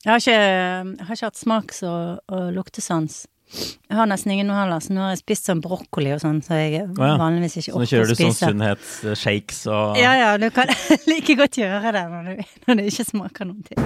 [0.00, 3.26] Jeg har ikke, jeg har ikke hatt smaks- og, og luktesans.
[3.52, 6.38] Jeg har nesten ingen nå heller, så nå har jeg spist sånn brokkoli og sånn,
[6.40, 7.18] så jeg oh, ja.
[7.20, 10.70] vanligvis ikke Så nå kjører du sånn sunnhetsshakes og Ja, ja, du kan
[11.10, 13.76] like godt gjøre det når, du, når det ikke smaker noen ting.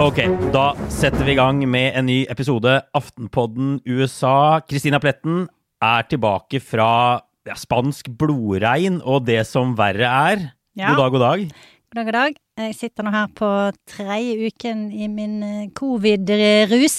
[0.00, 0.20] Ok,
[0.54, 4.60] da setter vi i gang med en ny episode Aftenpodden USA.
[4.62, 5.48] Kristina Pletten
[5.82, 7.18] er tilbake fra
[7.50, 10.44] ja, spansk blodregn og det som verre er.
[10.78, 10.92] Ja.
[10.92, 11.46] God dag, god dag.
[11.90, 12.36] God dag, god dag.
[12.60, 13.48] Jeg sitter nå her på
[13.90, 16.98] tredje uken i min eh, covid-rus.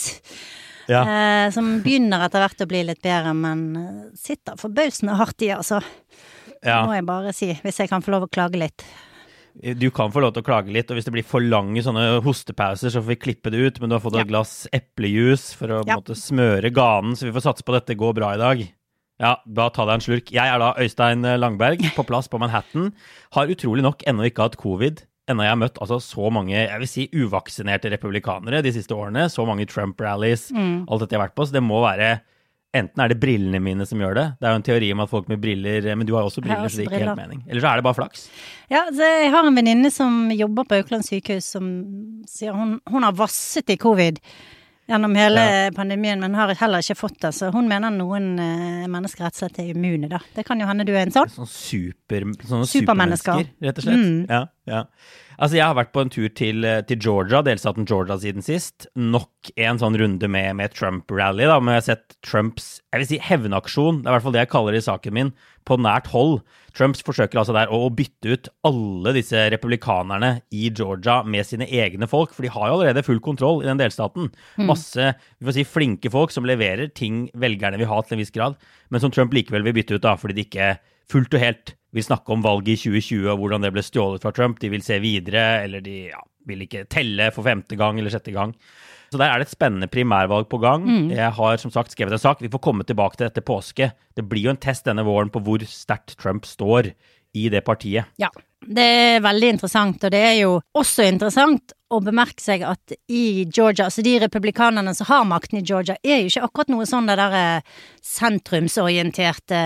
[0.91, 1.03] Ja.
[1.05, 5.53] Eh, som begynner etter hvert å bli litt bedre, men eh, sitter forbausende hardt i,
[5.55, 5.79] altså.
[6.65, 6.81] Ja.
[6.85, 8.83] Må jeg bare si, hvis jeg kan få lov å klage litt.
[9.79, 12.21] Du kan få lov til å klage litt, og hvis det blir for lange sånne
[12.23, 14.23] hostepauser, så får vi klippe det ut, men du har fått Ja.
[14.23, 15.97] et glass eplejus for å Ja.
[15.99, 18.61] måte, smøre ganen, så vi får satse på at dette går bra i dag.
[19.21, 20.31] Ja, da ta deg en slurk.
[20.33, 22.89] Jeg er da Øystein Langberg, på plass på Manhattan.
[23.37, 25.03] Har utrolig nok ennå ikke hatt covid.
[25.29, 29.27] Ennå jeg har møtt altså, så mange jeg vil si, uvaksinerte republikanere de siste årene.
[29.29, 30.87] Så mange Trump-rallies, Mm.
[30.89, 31.45] alt dette jeg har vært på.
[31.47, 32.19] Så det må være
[32.71, 34.23] Enten er det brillene mine som gjør det.
[34.39, 36.45] Det er jo en teori om at folk med briller Men du har også har
[36.47, 37.43] briller, også så det gir ikke helt mening.
[37.49, 38.21] Eller så er det bare flaks.
[38.71, 41.67] Ja, så jeg har en venninne som jobber på Aukland sykehus, som
[42.31, 44.21] sier hun, hun har vasset i covid
[44.91, 45.43] gjennom hele
[45.75, 47.31] pandemien, men har heller ikke fått det.
[47.37, 50.21] Så hun mener noen eh, mennesker rett og slett er immune, da.
[50.35, 51.31] Det kan jo hende du er en sånn.
[51.31, 54.01] Sånn super, sånne supermennesker, rett og slett.
[54.01, 54.19] Mm.
[54.29, 54.83] Ja, ja.
[55.41, 58.85] Altså, jeg har vært på en tur til, eh, til Georgia, delstaten Georgia siden sist.
[58.95, 61.57] Nok en sånn runde med, med Trump-rally, da.
[61.59, 64.43] Men jeg har sett Trumps jeg vil si hevnaksjon, det er i hvert fall det
[64.43, 65.31] jeg kaller det i saken min,
[65.65, 66.41] på nært hold.
[66.75, 71.69] Trumps forsøker altså der å, å bytte ut alle disse republikanerne i Georgia med sine
[71.71, 74.29] egne folk, for de har jo allerede full kontroll i den delstaten.
[74.59, 78.35] Masse vi får si, flinke folk som leverer ting velgerne vil ha til en viss
[78.35, 78.59] grad,
[78.91, 80.73] men som Trump likevel vil bytte ut, da, fordi de ikke
[81.11, 84.31] fullt og helt vil snakke om valget i 2020 og hvordan det ble stjålet fra
[84.35, 84.59] Trump.
[84.61, 88.33] De vil se videre, eller de ja, vil ikke telle for femte gang eller sjette
[88.35, 88.55] gang.
[89.11, 90.85] Så der er det et spennende primærvalg på gang.
[91.11, 92.39] Jeg har som sagt skrevet en sak.
[92.39, 93.89] Vi får komme tilbake til dette påske.
[94.15, 96.93] Det blir jo en test denne våren på hvor sterkt Trump står
[97.35, 98.07] i det partiet.
[98.21, 98.31] Ja.
[98.61, 103.43] Det er veldig interessant, og det er jo også interessant å bemerke seg at i
[103.49, 107.09] Georgia, altså de republikanerne som har makten i Georgia, er jo ikke akkurat noe sånn
[107.09, 107.45] det derre
[108.05, 109.63] sentrumsorienterte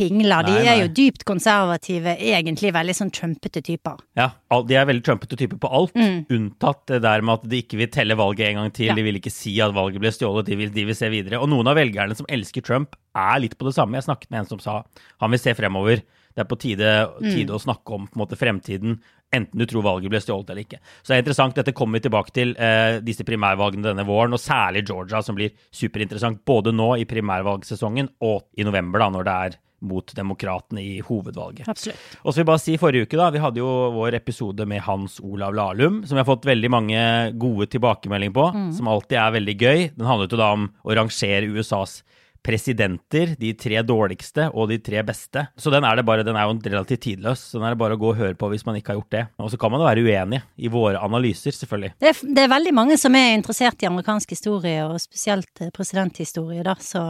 [0.00, 0.46] pingler.
[0.46, 4.00] De Nei, er jo dypt konservative, egentlig veldig sånn trumpete typer.
[4.18, 4.30] Ja,
[4.66, 7.92] De er veldig trumpete typer på alt, unntatt det der med at de ikke vil
[7.92, 8.90] telle valget en gang til.
[8.90, 8.96] Ja.
[8.98, 11.42] De vil ikke si at valget ble stjålet, de vil, de vil se videre.
[11.42, 13.98] Og noen av velgerne som elsker Trump, er litt på det samme.
[13.98, 14.80] Jeg snakket med en som sa
[15.20, 16.04] han vil se fremover.
[16.30, 16.90] Det er på tide,
[17.24, 19.00] tide å snakke om måte, fremtiden,
[19.34, 20.78] enten du tror valget ble stjålet eller ikke.
[21.02, 21.56] Så det er interessant.
[21.58, 25.50] Dette kommer vi tilbake til, eh, disse primærvalgene denne våren, og særlig Georgia, som blir
[25.74, 31.00] superinteressant både nå i primærvalgsesongen og i november, da, når det er mot demokratene i
[31.04, 31.68] hovedvalget.
[31.70, 32.18] Absolutt.
[32.22, 34.84] Og så vil jeg bare si forrige uke, da, vi hadde jo vår episode med
[34.86, 37.02] Hans Olav Lahlum, som vi har fått veldig mange
[37.40, 38.46] gode tilbakemeldinger på,
[38.76, 39.84] som alltid er veldig gøy.
[39.96, 42.00] Den handlet jo da om å rangere USAs
[42.42, 45.44] presidenter, de tre dårligste og de tre beste.
[45.60, 47.96] Så den er det bare, den er jo relativt tidløs, så den er det bare
[47.98, 49.24] å gå og høre på hvis man ikke har gjort det.
[49.44, 51.94] Og så kan man jo være uenig i våre analyser, selvfølgelig.
[52.00, 55.72] Det er, det er veldig mange som er interessert i amerikansk historie, og spesielt eh,
[55.74, 57.04] presidenthistorie, da, så,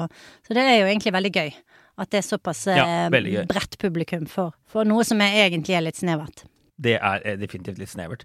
[0.47, 1.53] så det er jo egentlig veldig gøy.
[2.00, 5.84] At det er såpass eh, Ja, bredt publikum for, for noe som er, egentlig er
[5.84, 6.46] litt snevert.
[6.80, 8.22] Det er eh, definitivt litt snevert.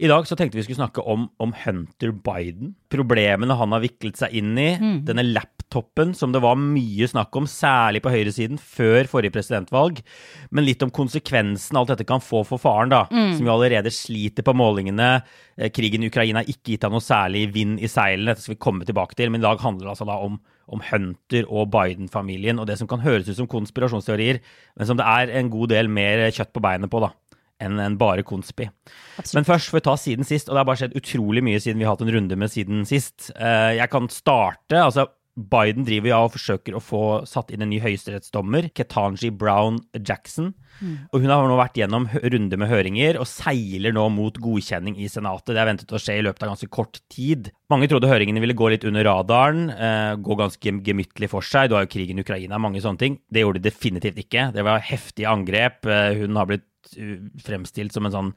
[0.00, 2.70] I dag så tenkte vi skulle snakke om, om Hunter Biden.
[2.88, 4.70] Problemene han har viklet seg inn i.
[5.04, 10.00] Denne laptopen som det var mye snakk om, særlig på høyresiden, før forrige presidentvalg.
[10.48, 13.02] Men litt om konsekvensen alt dette kan få for faren, da.
[13.36, 15.10] Som jo allerede sliter på målingene.
[15.58, 18.32] Eh, Krigen i Ukraina har ikke gitt ham noe særlig vind i seilene.
[18.32, 19.28] Dette skal vi komme tilbake til.
[19.34, 22.88] Men i dag handler det altså da om, om Hunter og Biden-familien, og det som
[22.90, 24.40] kan høres ut som konspirasjonsteorier,
[24.76, 27.12] men som det er en god del mer kjøtt på beinet på, da
[27.58, 28.68] enn en bare konspi.
[29.34, 31.80] Men først får vi ta siden sist, og det har bare skjedd utrolig mye siden
[31.80, 33.32] vi har hatt en runde med siden sist.
[33.34, 34.78] Eh, Jeg kan starte.
[34.78, 35.08] altså
[35.38, 40.50] Biden driver ja og forsøker å få satt inn en ny høyesterettsdommer, Ketanji Brown Jackson.
[41.12, 45.08] Og hun har nå vært gjennom runde med høringer og seiler nå mot godkjenning i
[45.10, 45.54] Senatet.
[45.54, 47.52] Det er ventet å skje i løpet av ganske kort tid.
[47.70, 51.68] Mange trodde høringene ville gå litt under radaren, eh, gå ganske gemyttlig for seg.
[51.68, 53.18] Du har jo krigen i Ukraina, mange sånne ting.
[53.30, 54.52] Det gjorde de definitivt ikke.
[54.54, 55.86] Det var heftige angrep.
[55.86, 56.66] Eh, Hun har blitt
[56.98, 58.32] uh, fremstilt som en sånn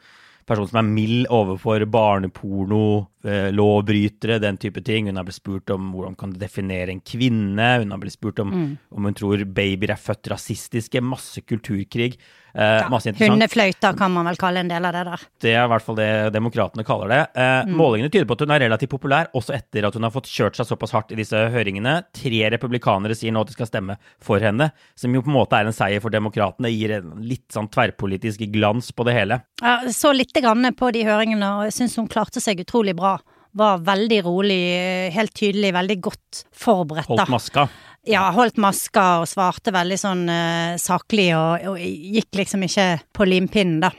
[0.52, 5.08] person som er mild overfor barneporno, eh, lovbrytere, den type ting.
[5.08, 7.70] Hun har blitt spurt om hvordan kan du definere en kvinne.
[7.82, 8.54] Hun har blitt spurt om
[8.92, 11.02] om hun tror babyer er født rasistiske.
[11.02, 12.20] Masse kulturkrig.
[12.54, 13.20] Eh, interessant.
[13.22, 15.22] Hundefløyter kan man vel kalle en del av det der.
[15.40, 17.22] Det er i hvert fall det demokratene kaller det.
[17.36, 17.76] Eh, Mm.
[17.78, 20.56] Målingene tyder på at hun er relativt populær, også etter at hun har fått kjørt
[20.56, 22.04] seg såpass hardt i disse høringene.
[22.14, 25.54] Tre republikanere sier nå at de skal stemme for henne, som jo på en måte
[25.60, 26.72] er en seier for demokratene.
[26.72, 29.42] Gir en litt sånn tverrpolitisk glans på det hele.
[29.62, 33.20] Jeg så lite grann på de høringene, og jeg syns hun klarte seg utrolig bra.
[33.54, 37.08] Var veldig rolig, helt tydelig, veldig godt forberedt.
[37.12, 37.66] Holdt maska.
[38.10, 43.28] Ja, holdt maska og svarte veldig sånn eh, saklig, og, og gikk liksom ikke på
[43.30, 43.92] limpinnen, da.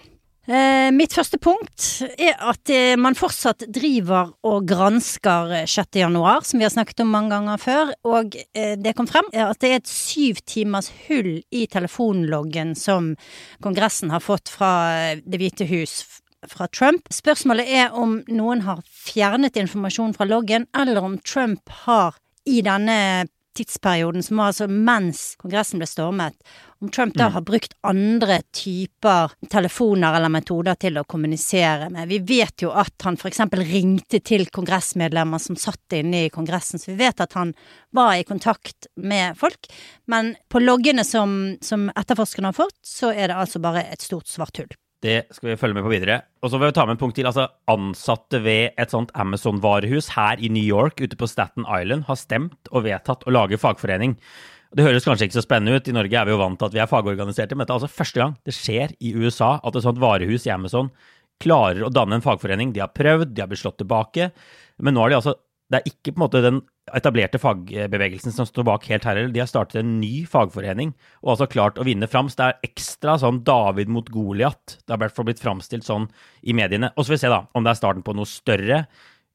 [0.42, 1.84] Eh, mitt første punkt
[2.18, 6.00] er at eh, man fortsatt driver og gransker eh, 6.
[6.00, 9.60] januar, som vi har snakket om mange ganger før, og eh, det kom frem at
[9.62, 13.12] det er et syv timers hull i telefonloggen som
[13.62, 16.00] Kongressen har fått fra eh, Det hvite hus
[16.50, 17.06] fra Trump.
[17.14, 22.18] Spørsmålet er om noen har fjernet informasjon fra loggen, eller om Trump har
[22.50, 26.36] i denne tidsperioden, som var altså mens Kongressen ble stormet,
[26.82, 32.10] om Trump da har brukt andre typer telefoner eller metoder til å kommunisere med.
[32.10, 33.44] Vi vet jo at han f.eks.
[33.60, 37.54] ringte til kongressmedlemmer som satt inne i Kongressen, så vi vet at han
[37.94, 39.70] var i kontakt med folk.
[40.10, 44.30] Men på loggene som, som etterforskerne har fått, så er det altså bare et stort
[44.30, 44.72] svart hull.
[45.02, 46.20] Det skal vi følge med på videre.
[46.42, 47.26] Og så vil vi ta med en punkt til.
[47.26, 52.18] altså Ansatte ved et sånt Amazon-varehus her i New York, ute på Staten Island, har
[52.20, 54.14] stemt og vedtatt å lage fagforening.
[54.72, 55.88] Det høres kanskje ikke så spennende ut.
[55.90, 57.98] I Norge er vi jo vant til at vi er fagorganiserte, men dette er altså
[57.98, 60.92] første gang det skjer i USA at et sånt varehus i Amazon
[61.42, 62.70] klarer å danne en fagforening.
[62.72, 64.30] De har prøvd, de har blitt slått tilbake,
[64.78, 65.34] men nå har de altså
[65.72, 66.58] det er ikke på en måte den
[66.92, 69.32] etablerte fagbevegelsen som står bak helt her heller.
[69.32, 70.90] De har startet en ny fagforening
[71.22, 72.28] og altså klart å vinne fram.
[72.28, 74.76] Så det er ekstra sånn David mot Goliat.
[74.82, 76.10] Det har i hvert fall blitt framstilt sånn
[76.44, 76.92] i mediene.
[76.92, 78.82] Og så får vi se da om det er starten på noe større.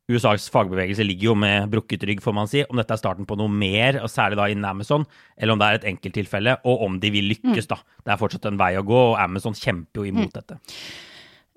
[0.07, 2.61] USAs fagbevegelse ligger jo med brukket rygg, får man si.
[2.63, 5.03] Om dette er starten på noe mer, og særlig da innen Amazon,
[5.35, 7.81] eller om det er et enkelttilfelle, og om de vil lykkes, da.
[8.05, 10.61] Det er fortsatt en vei å gå, og Amazon kjemper jo imot dette.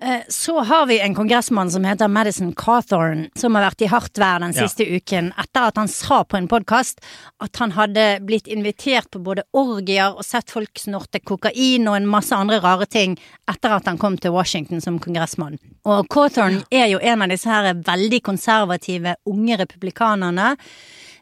[0.03, 4.17] Eh, Så har vi en kongressmann som heter Madison Cawthorn, som har vært i hardt
[4.17, 4.67] vær den Ja.
[4.67, 6.97] siste uken etter at han sa på en podkast
[7.39, 12.07] at han hadde blitt invitert på både orgier og sett folk snorte kokain og en
[12.07, 13.15] masse andre rare ting
[13.47, 15.59] etter at han kom til Washington som kongressmann.
[15.85, 20.57] Og Cawthorn er jo en av disse her veldig konservative unge republikanerne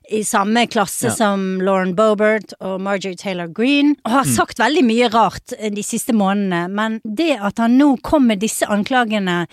[0.09, 1.13] i samme klasse Ja.
[1.13, 5.83] som Lauren Boebert og Marjorie Taylor Greene, og har sagt veldig mye rart eh, de
[5.85, 9.47] siste månedene, men det at han nå kom med disse anklagene,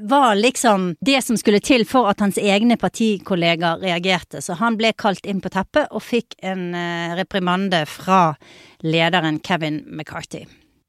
[0.00, 4.92] var liksom det som skulle til for at hans egne partikollegaer reagerte, så han ble
[4.96, 8.36] kalt inn på teppet og fikk en eh, reprimande fra
[8.82, 10.46] lederen Kevin McCarthy.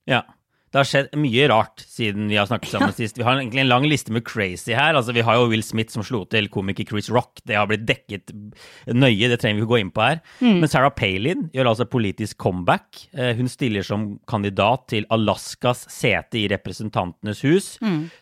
[0.09, 0.23] Ja.
[0.71, 3.18] Det har skjedd mye rart siden vi har snakket sammen sist.
[3.19, 4.95] Vi har egentlig en lang liste med crazy her.
[4.95, 7.41] Altså, vi har jo Will Smith som slo til komiker Chris Rock.
[7.44, 8.31] Det har blitt dekket
[8.88, 10.21] nøye, det trenger vi ikke gå inn på her.
[10.62, 13.01] Men Sarah Palin gjør altså politisk comeback.
[13.13, 17.73] Eh, Hun stiller som kandidat til Alaskas sete i Representantenes hus.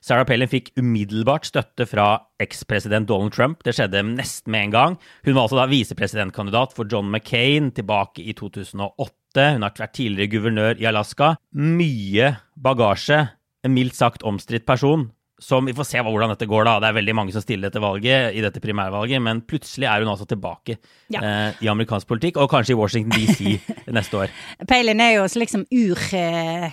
[0.02, 2.10] Sarah Palin fikk umiddelbart støtte fra
[2.42, 3.62] ekspresident Donald Trump.
[3.64, 4.98] Det skjedde nesten med en gang.
[5.26, 9.14] Hun var altså da visepresidentkandidat for John McCain tilbake i 2008.
[9.38, 11.36] Hun har vært tidligere guvernør i Alaska.
[11.54, 13.30] Mye bagasje.
[13.64, 15.12] En mildt sagt omstridt person.
[15.40, 16.80] Som Vi får se hvordan dette går, da.
[16.80, 20.12] Det er veldig mange som stiller dette valget, i dette primærvalget, men plutselig er hun
[20.12, 20.78] altså tilbake
[21.10, 21.22] Ja.
[21.22, 23.62] eh, i amerikansk politikk, og kanskje i Washington DC
[23.96, 24.30] neste år.
[24.68, 25.98] Palin er jo også liksom ur...
[26.14, 26.72] Eh,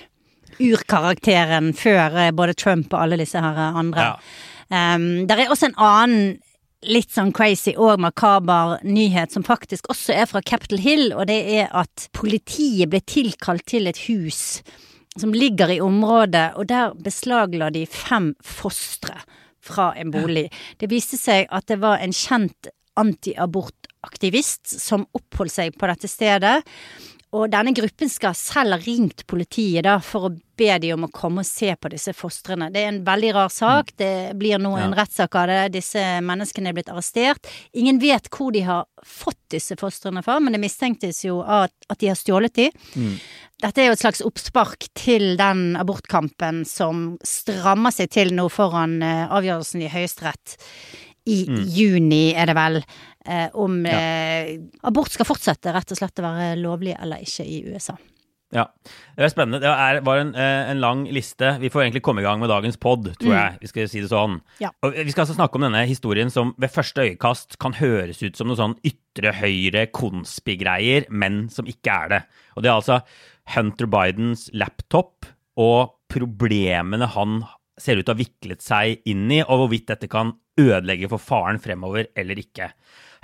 [0.57, 4.01] urkarakteren før eh, både Trump og alle disse her andre.
[4.01, 4.95] Ja.
[4.97, 6.39] Um, der er også en annen
[6.87, 11.39] litt sånn crazy og makaber nyhet som faktisk også er fra Capitol Hill, og det
[11.59, 14.63] er at politiet ble tilkalt til et hus
[15.17, 19.17] som ligger i området, og der beslagla de fem fostre
[19.65, 20.47] fra en bolig.
[20.79, 22.69] Det viste seg at det var en kjent
[23.01, 26.61] antiabortaktivist som oppholdt seg på dette stedet.
[27.37, 31.11] Og denne gruppen skal selv ha ringt politiet da, for å be de om å
[31.13, 32.71] komme og se på disse fostrene.
[32.73, 33.91] Det er en veldig rar sak.
[34.01, 35.03] Det blir nå en Ja.
[35.03, 35.73] rettssak av det.
[35.77, 37.45] Disse menneskene er blitt arrestert.
[37.75, 41.99] Ingen vet hvor de har fått disse fostrene fra, men det mistenktes jo at, at
[41.99, 42.71] de har stjålet de.
[43.61, 49.03] Dette er jo et slags oppspark til den abortkampen som strammer seg til nå foran
[49.03, 50.57] eh, avgjørelsen i Høyesterett
[51.27, 51.41] i
[51.75, 52.77] juni, er det vel,
[53.29, 54.57] eh, om eh,
[54.87, 57.97] abort skal fortsette rett og slett å være lovlig eller ikke i USA.
[58.55, 58.69] Ja,
[59.19, 59.59] det er spennende.
[59.59, 61.57] Det er, var en, eh, en lang liste.
[61.59, 63.57] Vi får egentlig komme i gang med dagens pod, tror jeg.
[63.65, 64.39] Vi skal si det sånn.
[64.63, 64.71] Ja.
[64.87, 68.49] Vi skal altså snakke om denne historien som ved første øyekast kan høres ut som
[68.51, 72.23] noe sånn ytre høyre konspigreier, men som ikke er det.
[72.55, 73.01] Og det er altså
[73.57, 75.27] Hunter Bidens laptop
[75.59, 77.41] og problemene han
[77.77, 81.21] ser ut til å ha viklet seg inn i, og hvorvidt dette kan ødelegge for
[81.21, 82.71] faren fremover eller ikke.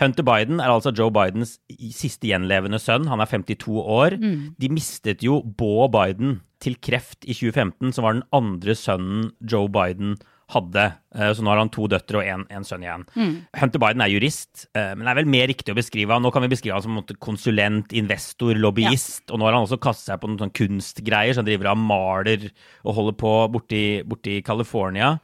[0.02, 1.56] Hunter Biden er altså Joe Bidens
[1.94, 3.06] siste gjenlevende sønn.
[3.10, 4.18] Han er 52 år.
[4.18, 4.52] Mm.
[4.58, 9.70] De mistet jo Beau Biden til kreft i 2015, som var den andre sønnen Joe
[9.70, 10.16] Biden
[10.52, 10.84] hadde.
[11.14, 13.04] Eh, så nå har han to døtre og én sønn igjen.
[13.16, 13.34] Mm.
[13.60, 16.24] Hunter Biden er jurist, eh, men det er vel mer riktig å beskrive han.
[16.24, 19.24] Nå kan vi beskrive han som konsulent, investor, lobbyist.
[19.26, 19.32] Ja.
[19.32, 21.82] Og nå har han også kastet seg på noen sånn kunstgreier, så han driver og
[21.82, 22.50] maler
[22.82, 25.14] og holder på borti, borti California.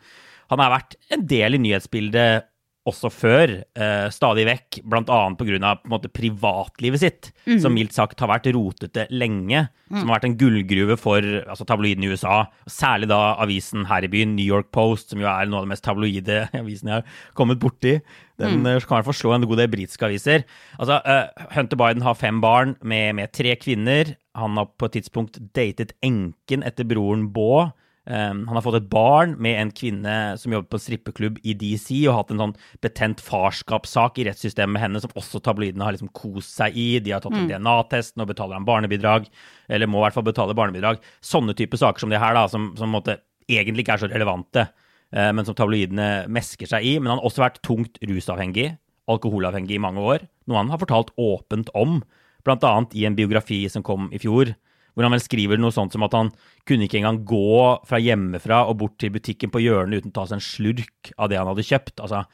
[0.53, 2.49] Han har vært en del i nyhetsbildet
[2.89, 5.19] også før, eh, stadig vekk, bl.a.
[5.39, 5.73] pga.
[6.15, 7.59] privatlivet sitt, mm.
[7.63, 9.67] som mildt sagt har vært rotete lenge.
[9.89, 10.01] Mm.
[10.01, 12.43] Som har vært en gullgruve for altså, tabloiden i USA.
[12.69, 15.73] Særlig da avisen her i byen, New York Post, som jo er noe av de
[15.73, 17.99] mest tabloide avisene jeg har kommet borti.
[18.39, 18.71] Den mm.
[18.75, 20.47] Eh, kan i hvert fall slå en god del britiske aviser.
[20.79, 24.15] Altså, uh, Hunter Biden har fem barn med, med tre kvinner.
[24.39, 27.73] Han har på et tidspunkt datet enken etter broren Baugh.
[28.09, 31.53] Um, han har fått et barn med en kvinne som jobber på en strippeklubb i
[31.61, 35.93] DC, og hatt en sånn betent farskapssak i rettssystemet med henne, som også tabloidene har
[35.93, 36.87] liksom kost seg i.
[37.05, 37.51] De har tatt en mm.
[37.51, 39.29] DNA-test, nå betaler han barnebidrag,
[39.69, 41.03] eller må i hvert fall betale barnebidrag.
[41.21, 44.65] Sånne typer saker som det her, da, som, som måtte, egentlig ikke er så relevante,
[45.13, 46.95] uh, men som tabloidene mesker seg i.
[46.97, 48.71] Men han har også vært tungt rusavhengig,
[49.13, 52.01] alkoholavhengig i mange år, noe han har fortalt åpent om,
[52.49, 52.73] bl.a.
[52.97, 54.55] i en biografi som kom i fjor
[54.99, 56.33] hvor han vel skriver noe sånt som at han
[56.67, 60.25] kunne ikke engang gå fra hjemmefra og bort til butikken på hjørnet uten å ta
[60.27, 62.03] seg en slurk av det han hadde kjøpt.
[62.03, 62.25] Altså,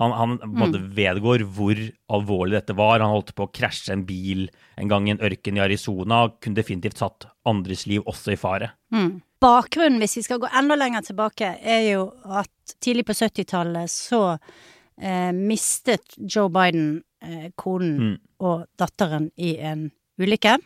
[0.00, 0.78] han, han mm.
[0.96, 1.78] vedgår hvor
[2.16, 3.04] alvorlig dette var.
[3.04, 4.48] Han holdt på å krasje en bil
[4.80, 8.40] en gang i en ørken i Arizona og kunne definitivt satt andres liv også i
[8.40, 8.72] fare.
[8.94, 9.20] Mm.
[9.44, 14.22] Bakgrunnen, hvis vi skal gå enda lenger tilbake, er jo at tidlig på 70-tallet så
[14.32, 18.14] eh, mistet Joe Biden eh, konen mm.
[18.48, 20.56] og datteren i en ulykke.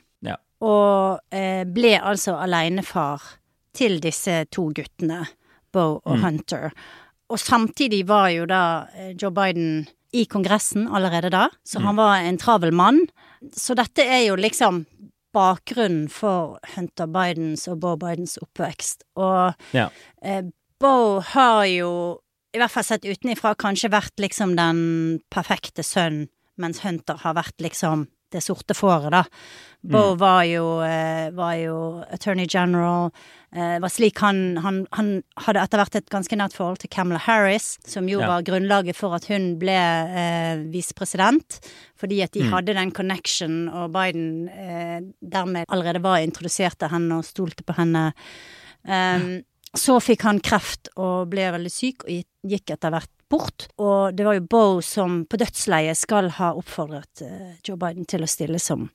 [0.64, 3.22] Og eh, ble altså alenefar
[3.78, 5.24] til disse to guttene,
[5.72, 6.24] Bo og mm.
[6.24, 6.72] Hunter.
[7.28, 8.62] Og samtidig var jo da
[8.96, 9.86] eh, Joe Biden
[10.16, 11.84] i Kongressen allerede da, så mm.
[11.84, 13.02] han var en travel mann.
[13.52, 14.86] Så dette er jo liksom
[15.36, 19.04] bakgrunnen for Hunter Bidens og Bo Bidens oppvekst.
[19.20, 19.90] Og ja.
[20.24, 20.46] eh,
[20.80, 21.90] Bo har jo,
[22.54, 24.80] i hvert fall sett utenifra, kanskje vært liksom den
[25.32, 26.26] perfekte sønn,
[26.58, 29.24] mens Hunter har vært liksom det sorte fåret, da.
[29.80, 30.18] Bo mm.
[30.18, 31.76] var, jo, eh, var, jo,
[32.10, 33.12] attorney general.
[33.54, 35.10] Eh, var slik han, han, han,
[35.46, 38.28] hadde etter hvert et ganske nært forhold til Camilla Harris, som jo ja.
[38.32, 41.60] var grunnlaget for at hun ble eh, visepresident.
[41.98, 42.50] Fordi at de mm.
[42.56, 47.78] hadde den connection, og Biden eh, dermed allerede var introdusert til henne og stolte på
[47.78, 48.10] henne.
[48.88, 49.40] Um,
[49.76, 53.68] så fikk han kreft og ble veldig syk, og gikk etter hvert bort.
[53.80, 58.24] Og det var jo Boe som på dødsleiet skal ha oppfordret uh, Joe Biden til
[58.24, 58.88] å stille som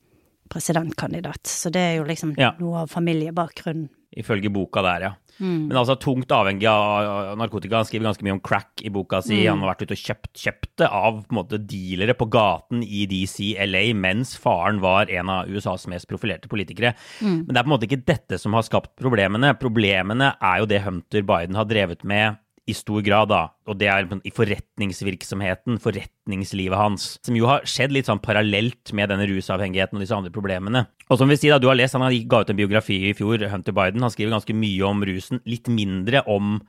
[0.53, 1.47] presidentkandidat.
[1.49, 2.53] Så det er jo liksom ja.
[2.61, 3.89] noe av familiebakgrunnen.
[4.13, 5.13] Ifølge boka der, ja.
[5.41, 5.69] Mm.
[5.71, 7.79] Men altså tungt avhengig av narkotika.
[7.79, 9.39] Han skriver ganske mye om crack i boka si.
[9.41, 9.47] Mm.
[9.49, 12.83] Han har vært ute og kjøpt, kjøpt det av på en måte, dealere på gaten
[12.85, 16.93] i DC, LA, mens faren var en av USAs mest profilerte politikere.
[17.23, 17.47] Mm.
[17.47, 19.55] Men det er på en måte ikke dette som har skapt problemene.
[19.57, 22.37] Problemene er jo det Hunter Biden har drevet med
[22.69, 27.91] i stor grad, da, og det er i forretningsvirksomheten, forretningslivet hans, som jo har skjedd
[27.91, 30.85] litt sånn parallelt med denne rusavhengigheten og disse andre problemene.
[31.09, 33.43] Og som vi sier, da, du har lest, han ga ut en biografi i fjor,
[33.51, 34.05] Hunter Biden.
[34.05, 36.61] Han skriver ganske mye om rusen, litt mindre om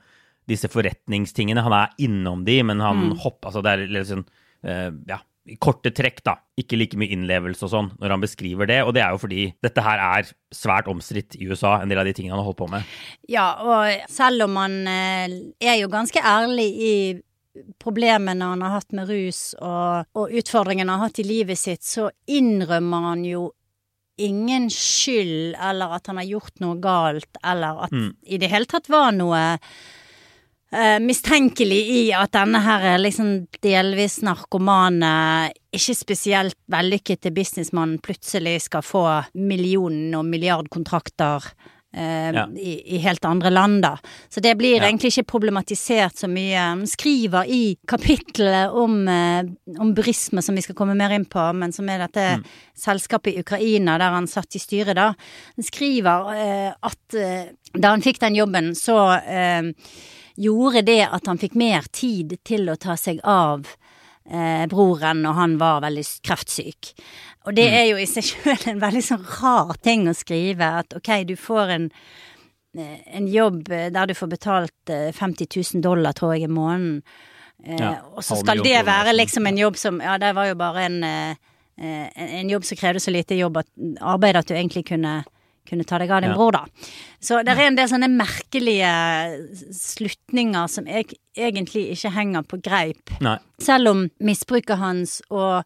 [0.51, 1.63] disse forretningstingene.
[1.63, 3.15] Han er innom de, men han mm.
[3.23, 4.27] hopper Altså, det er sånn
[4.67, 8.69] uh, Ja i korte trekk, da, ikke like mye innlevelse og sånn når han beskriver
[8.69, 8.79] det.
[8.85, 12.09] Og det er jo fordi dette her er svært omstridt i USA, en del av
[12.09, 12.95] de tingene han har holdt på med.
[13.29, 16.95] Ja, og selv om han eh, er jo ganske ærlig i
[17.79, 21.85] problemene han har hatt med rus og, og utfordringene han har hatt i livet sitt,
[21.87, 23.45] så innrømmer han jo
[24.17, 28.09] ingen skyld, eller at han har gjort noe galt, eller at mm.
[28.31, 29.41] i det hele tatt var noe
[30.73, 38.85] uh, mistenkelig i at denne her liksom delvis narkomane, ikke spesielt vellykkede businessmannen plutselig skal
[38.85, 39.05] få
[39.35, 41.53] millionen- og milliardkontrakter.
[41.95, 42.41] Uh, ja.
[42.59, 43.93] i, i, helt andre land, da.
[44.29, 44.83] Så det blir ja.
[44.83, 46.57] egentlig ikke problematisert så mye.
[46.59, 51.45] Han skriver i kapittelet om, uh, om Brisme, som vi skal komme mer inn på,
[51.55, 52.43] men som er dette mm.
[52.83, 55.13] selskapet i Ukraina der han satt i styret, da.
[55.55, 57.19] Han skriver uh, at
[57.71, 58.99] da han fikk den jobben, så
[60.35, 63.67] gjorde det at han fikk mer tid til å ta seg av
[64.29, 66.91] eh, broren når han var veldig kreftsyk.
[67.45, 67.75] Og det mm.
[67.79, 71.35] er jo i seg sjøl en veldig sånn rar ting å skrive, at ok, du
[71.39, 71.87] får en,
[72.77, 76.51] eh, en jobb eh, der du får betalt 50 eh, 000 dollar, tror jeg, i
[76.51, 77.01] måneden.
[77.65, 80.81] Ja, og så skal det være liksom en jobb som Ja, det var jo bare
[80.85, 80.97] en,
[81.79, 83.69] en jobb som krevde så lite jobb at,
[84.03, 85.13] arbeid at du egentlig kunne
[85.69, 86.35] kunne ta deg av din Ja.
[86.37, 86.65] bror, da.
[87.19, 88.91] Så det er en del sånne merkelige
[89.73, 93.15] slutninger som jeg egentlig ikke henger på greip.
[93.21, 93.37] Nei.
[93.61, 95.63] Selv om misbruket hans og,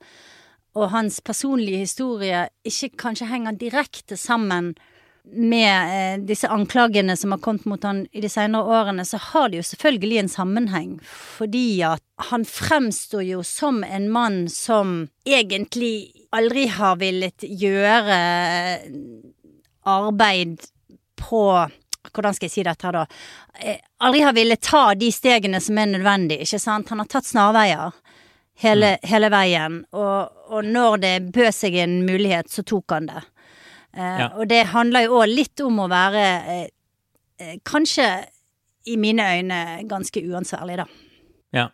[0.76, 4.74] og hans personlige historie ikke kanskje henger direkte sammen
[5.30, 9.50] med eh, disse anklagene som har kommet mot han i de senere årene, så har
[9.52, 10.96] det jo selvfølgelig en sammenheng.
[11.06, 12.02] Fordi at
[12.32, 18.18] han fremstår jo som en mann som egentlig aldri har villet gjøre
[19.86, 20.60] arbeid
[21.20, 21.44] på
[22.10, 23.06] hvordan skal jeg si dette her, da?
[23.60, 26.90] Eh, Aldri har villet ta de stegene som er nødvendig, ikke sant?
[26.90, 27.92] Han har tatt snarveier
[28.64, 33.22] hele, hele veien, og, og når det bød seg en mulighet, så tok han det.
[33.94, 34.30] Eh, Ja.
[34.38, 36.68] Og det handler jo òg litt om å være eh,
[37.40, 38.08] eh, kanskje
[38.88, 39.60] i mine øyne
[39.90, 40.86] ganske uansvarlig, da.
[41.54, 41.68] Ja.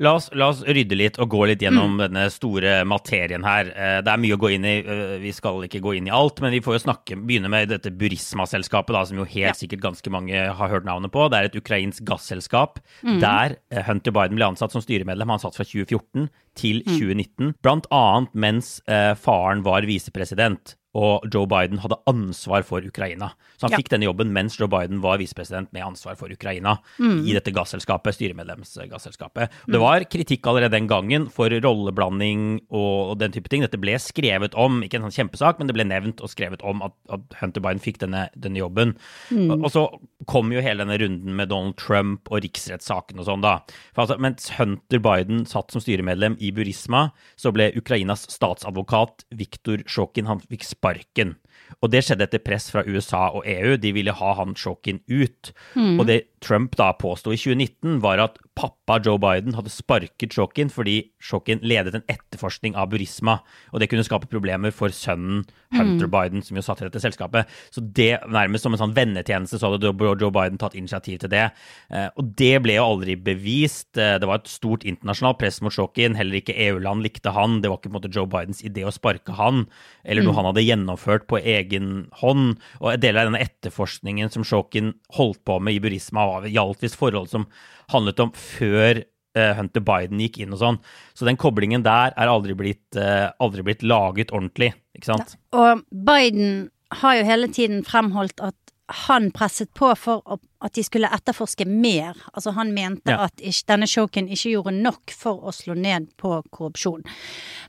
[0.00, 3.66] La oss, la oss rydde litt og gå litt gjennom denne store materien her.
[3.74, 4.76] Eh, Det er mye å gå inn i.
[4.78, 7.68] eh, Vi skal ikke gå inn i alt, men vi får jo snakke, begynne med
[7.68, 9.52] dette Burisma-selskapet, som jo helt Ja.
[9.52, 11.28] sikkert ganske mange har hørt navnet på.
[11.28, 12.78] Det er et ukrainsk gasselskap
[13.20, 15.28] der eh, Hunter Biden ble ansatt som styremedlem.
[15.30, 20.76] Han satt fra 2014 til 2019, blant annet mens faren var visepresident.
[20.96, 23.32] Og Joe Biden hadde ansvar for Ukraina.
[23.58, 23.76] Så han Ja.
[23.78, 28.14] fikk denne jobben mens Joe Biden var visepresident med ansvar for Ukraina i dette gasselskapet,
[28.16, 29.50] styremedlemsgasselskapet.
[29.68, 29.72] Mm.
[29.72, 33.62] Det var kritikk allerede den gangen for rolleblanding og, den type ting.
[33.62, 36.82] Dette ble skrevet om, ikke en sånn kjempesak, men det ble nevnt og skrevet om
[36.82, 38.96] at, at Hunter Biden fikk denne, denne jobben.
[39.32, 39.84] Og, og så
[40.26, 43.58] kom jo hele denne runden med Donald Trump og riksrettssaken og sånn, da.
[43.94, 49.82] For altså, mens Hunter Biden satt som styremedlem i Burisma, så ble Ukrainas statsadvokat Viktor
[49.88, 51.36] Sjåkin han fikk sparken.
[51.82, 53.76] Og det skjedde etter press fra USA og EU.
[53.80, 55.52] De ville ha han Shokin ut.
[56.00, 60.70] Og det Trump da påsto i 2019, var at pappa Joe Biden hadde sparket Shokin
[60.70, 63.40] fordi Shokin ledet en etterforskning av Burisma,
[63.72, 65.44] og det kunne skape problemer for sønnen
[65.74, 67.46] Hunter Biden, som jo satt i dette selskapet.
[67.70, 71.50] Så det nærmest som en sånn vennetjeneste så hadde Joe Biden tatt initiativ til det.
[71.90, 73.96] Eh, Og det ble jo aldri bevist.
[73.98, 76.16] Eh, Det var et stort internasjonalt press mot Shokin.
[76.16, 77.60] Heller ikke EU-land likte han.
[77.60, 79.66] Det var ikke på en måte Joe Bidens idé å sparke han,
[80.04, 82.58] eller noe han hadde gjennomført på egen hånd.
[82.80, 86.80] Og en del av denne etterforskningen som Shokin holdt på med i Burisma, var- gjaldt
[86.80, 87.46] visst forhold som
[87.90, 89.04] handlet om før
[89.36, 90.78] Hunter Biden gikk inn og sånn.
[91.14, 95.36] Så den koblingen der er aldri blitt, eh, aldri blitt laget ordentlig, ikke sant?
[95.52, 96.70] Og Biden
[97.02, 98.54] har jo hele tiden fremholdt at
[98.88, 100.22] han presset på for
[100.64, 102.14] at de skulle etterforske mer.
[102.32, 103.24] Altså han mente Ja.
[103.24, 107.04] at denne Shokin ikke gjorde nok for å slå ned på korrupsjon.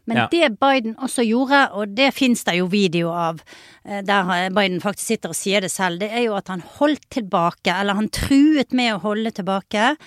[0.08, 0.28] Men Ja.
[0.32, 3.43] det Biden også gjorde, og det fins det jo video av,
[3.84, 7.10] eh, der Biden faktisk sitter og sier det selv, det er jo at han holdt
[7.10, 9.98] tilbake, eller han truet med å holde tilbake,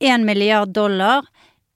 [0.00, 1.26] én milliard dollar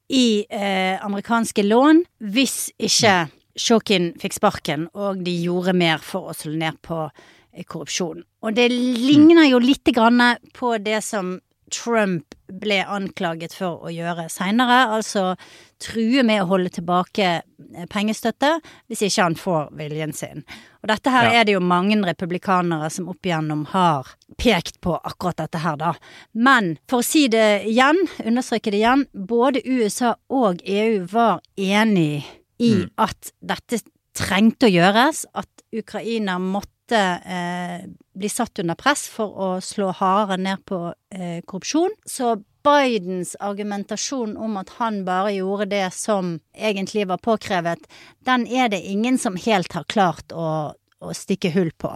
[0.09, 6.37] i eh, amerikanske lån hvis ikke Shokin fikk sparken og de gjorde mer for å
[6.37, 8.25] slå ned på eh, korrupsjon.
[8.43, 10.23] Og det ligner jo lite grann
[10.57, 11.37] på det som
[11.73, 15.35] Trump ble anklaget for å gjøre seinere, altså
[15.83, 20.45] true med å holde tilbake eh, pengestøtte hvis ikke han får viljen sin.
[20.83, 21.41] Og dette her Ja.
[21.41, 25.95] er det jo mange republikanere som opp igjennom har pekt på akkurat dette her, da.
[26.35, 32.25] Men for å si det igjen, understreke det igjen, både USA og EU var enig
[32.61, 33.81] i at dette
[34.15, 40.41] trengte å gjøres, at Ukraina måtte eh, bli satt under press for å slå hardere
[40.41, 40.81] ned på
[41.15, 41.95] eh, korrupsjon.
[42.07, 47.85] Så Bidens argumentasjon om at han bare gjorde det som egentlig var påkrevet,
[48.25, 51.93] den er det ingen som helt har klart å, å stikke hull på.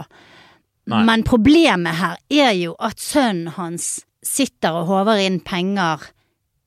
[0.89, 1.03] Nei.
[1.09, 6.05] Men problemet her er jo at sønnen hans sitter og håver inn penger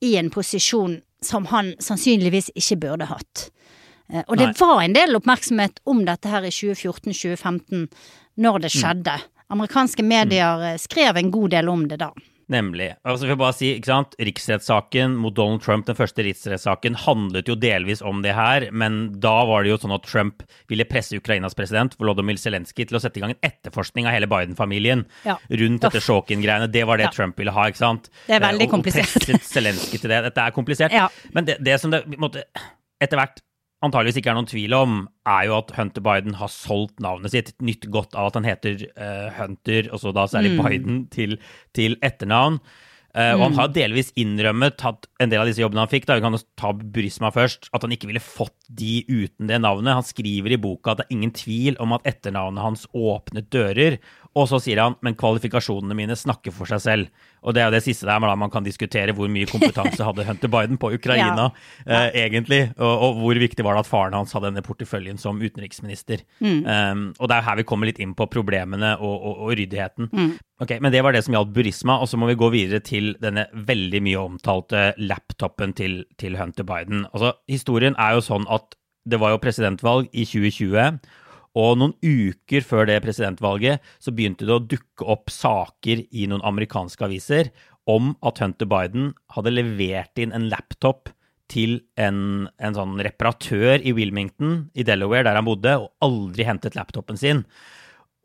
[0.02, 3.48] i en posisjon som han sannsynligvis ikke burde hatt.
[4.12, 4.54] Eh, Og det Nei.
[4.60, 7.88] var en del oppmerksomhet om dette her i 2014-2015,
[8.42, 9.16] når det skjedde.
[9.52, 12.12] Amerikanske medier eh, skrev en god del om det da.
[12.52, 12.90] Nemlig.
[13.06, 14.14] Altså, jeg bare si, ikke sant?
[14.20, 19.44] Riksrettssaken mot Donald Trump, den første riksrettssaken, handlet jo delvis om det her, men da
[19.48, 23.16] var det jo sånn at Trump ville presse Ukrainas president Volodymyr Zelenskyj til å sette
[23.16, 25.38] i gang en etterforskning av hele Biden-familien Ja.
[25.48, 26.68] rundt dette Shokin-greiene.
[26.70, 27.10] Det var det Ja.
[27.14, 28.10] Trump ville ha, ikke sant?
[28.26, 29.06] Det er veldig komplisert.
[29.06, 29.22] og- komplisert.
[29.22, 30.22] Og presset Zelenskyj til det.
[30.28, 30.92] Dette er komplisert.
[31.00, 31.08] Ja.
[31.32, 32.44] Men det, det som det måtte,
[33.00, 33.40] etter hvert
[33.82, 37.52] antageligvis ikke er noen tvil om, er jo at Hunter Biden har solgt navnet sitt,
[37.60, 40.62] nytt godt av at han heter uh, Hunter, og så da særlig Mm.
[40.62, 41.38] Biden, til,
[41.74, 42.60] til etternavn.
[43.12, 46.14] Eh, Og han har delvis innrømmet at en del av disse jobbene han fikk, da
[46.16, 49.98] vi kan ta Burisma først, at han ikke ville fått de uten det navnet.
[49.98, 53.98] Han skriver i boka at det er ingen tvil om at etternavnet hans åpnet dører,
[54.38, 57.26] Og så sier han men kvalifikasjonene mine snakker for seg selv.
[57.42, 60.04] Og det er jo det siste der, men da man kan diskutere hvor mye kompetanse
[60.06, 61.48] hadde Hunter Biden på Ukraina
[61.86, 62.06] ja.
[62.08, 65.42] eh, egentlig, og, og, hvor viktig var det at faren hans hadde denne porteføljen som
[65.42, 66.24] utenriksminister.
[66.40, 66.60] Mm.
[66.64, 70.10] Um, og det er her vi kommer litt inn på problemene og, og, og ryddigheten.
[70.12, 70.32] Mm.
[70.62, 73.16] Ok, Men det var det som gjaldt Burisma, og så må vi gå videre til
[73.22, 77.08] denne veldig mye omtalte laptopen til, til Hunter Biden.
[77.10, 81.00] Altså, Historien er jo sånn at det var jo presidentvalg i 2020.
[81.58, 86.44] Og noen uker før det presidentvalget så begynte det å dukke opp saker i noen
[86.48, 87.52] amerikanske aviser
[87.90, 91.10] om at Hunter Biden hadde levert inn en laptop
[91.52, 96.78] til en, en sånn reparatør i Wilmington i Delaware, der han bodde, og aldri hentet
[96.78, 97.44] laptopen sin.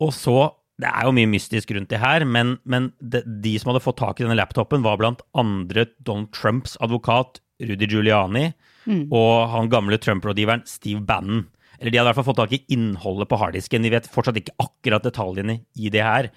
[0.00, 3.72] Og så Det er jo mye mystisk rundt det her, men, men de, de, som
[3.72, 8.44] hadde fått tak i denne laptopen, var blant andre Donald Trumps advokat Rudy Giuliani
[8.86, 9.08] mm.
[9.10, 11.48] og han gamle Trump-rådgiveren Steve Bannon.
[11.78, 13.84] Eller de hadde i hvert fall fått tak i innholdet på harddisken.
[13.86, 16.30] De vet fortsatt ikke akkurat detaljene i det her.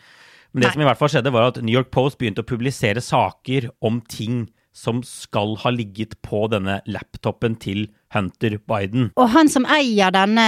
[0.51, 0.73] Men det Nei.
[0.75, 4.01] som i hvert fall skjedde, var at New York Post begynte å publisere saker om
[4.11, 9.09] ting som skal ha ligget på denne laptopen til Hunter Biden.
[9.19, 10.47] Og han som eier denne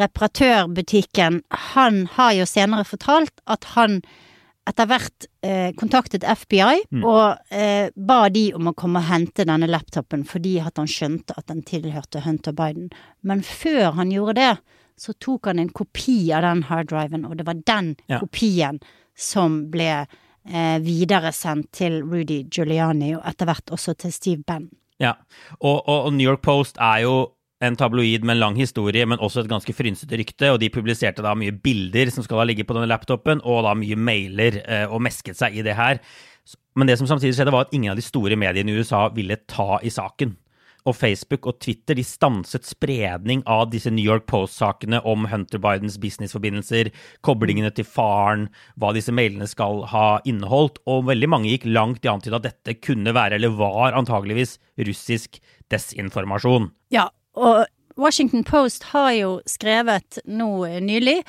[0.00, 1.40] reparatørbutikken,
[1.72, 4.02] han har jo senere fortalt at han
[4.68, 7.02] etter hvert eh, kontaktet FBI mm.
[7.04, 11.50] og eh, ba de om å komme og hente denne laptopen fordi han skjønte at
[11.50, 12.88] den tilhørte Hunter Biden.
[13.20, 14.52] Men før han gjorde det,
[14.96, 18.20] så tok han en kopi av den harddriven, og det var den ja.
[18.22, 18.78] kopien
[19.18, 24.72] som ble eh, videresendt til Rudy Giuliani, og etter hvert også til Steve Bannon.
[25.02, 25.16] Ja,
[25.58, 27.14] og, og, New York Post er jo
[27.66, 30.52] en tabloid med en lang historie, men også et ganske frynsete rykte.
[30.52, 33.74] Og de publiserte da mye bilder som skal ha ligget på denne laptopen, og da
[33.78, 36.00] mye mailer, eh, og mesket seg i det her.
[36.76, 39.38] Men det som samtidig skjedde, var at ingen av de store mediene i USA ville
[39.48, 40.36] ta i saken.
[40.84, 45.96] Og Facebook og Twitter de stanset spredning av disse New York Post-sakene om Hunter Bidens
[46.00, 46.90] businessforbindelser,
[47.24, 50.82] koblingene til faren, hva disse mailene skal ha inneholdt.
[50.90, 54.58] Og veldig mange gikk langt i å antyde at dette kunne være, eller var antageligvis,
[54.84, 55.40] russisk
[55.72, 56.68] desinformasjon.
[56.92, 57.64] Ja, og
[57.96, 61.20] Washington Post har jo skrevet nå nylig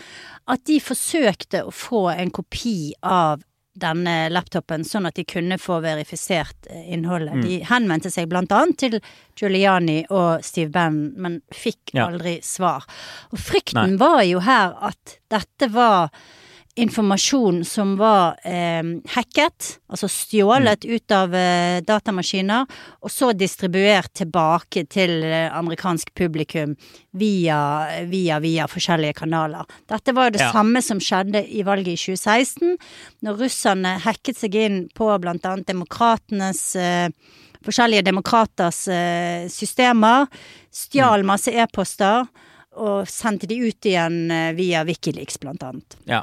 [0.49, 3.43] at de forsøkte å få en kopi av
[3.75, 7.35] denne laptopen, sånn at de kunne få verifisert eh, innholdet.
[7.35, 7.43] Mm.
[7.43, 8.97] De henvendte seg blant annet til
[9.35, 12.07] Giuliani og Steve Bannon, men fikk ja.
[12.07, 12.87] aldri svar.
[13.35, 13.99] Og frykten Nei.
[13.99, 16.15] var jo her at dette var
[16.75, 18.83] informasjon som var eh,
[19.13, 20.95] hacket, altså stjålet mm.
[20.95, 22.67] ut av eh, datamaskiner,
[22.99, 26.75] og så distribuert tilbake til eh, amerikansk publikum
[27.15, 27.59] via,
[28.11, 29.63] via, via forskjellige kanaler.
[29.87, 30.51] Dette var jo det ja.
[30.51, 32.75] samme som skjedde i valget i 2016,
[33.23, 37.09] når russerne hacket seg inn på blant annet demokratenes eh,
[37.65, 40.27] Forskjellige demokraters eh, systemer,
[40.69, 41.31] stjal mm.
[41.31, 42.27] masse e-poster
[42.77, 45.97] og sendte de ut igjen eh, via Wikileaks, blant annet.
[46.05, 46.21] Ja.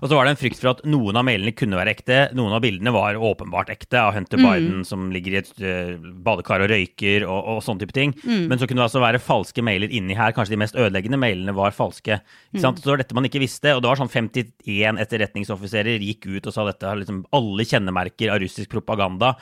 [0.00, 2.18] Og så var det en frykt for at noen av mailene kunne være ekte.
[2.36, 4.46] Noen av bildene var åpenbart ekte, av Hunter mm.
[4.46, 8.14] Biden som ligger i et uh, badekar og røyker og, og sånne type ting.
[8.24, 8.46] Mm.
[8.50, 10.34] Men så kunne det altså være falske mailer inni her.
[10.36, 12.20] Kanskje de mest ødeleggende mailene var falske.
[12.50, 12.80] Ikke sant?
[12.80, 12.82] Mm.
[12.82, 13.74] Så det var dette man ikke visste.
[13.76, 18.32] Og det var sånn 51 etterretningsoffiserer gikk ut og sa dette har liksom alle kjennemerker
[18.32, 19.34] av russisk propaganda.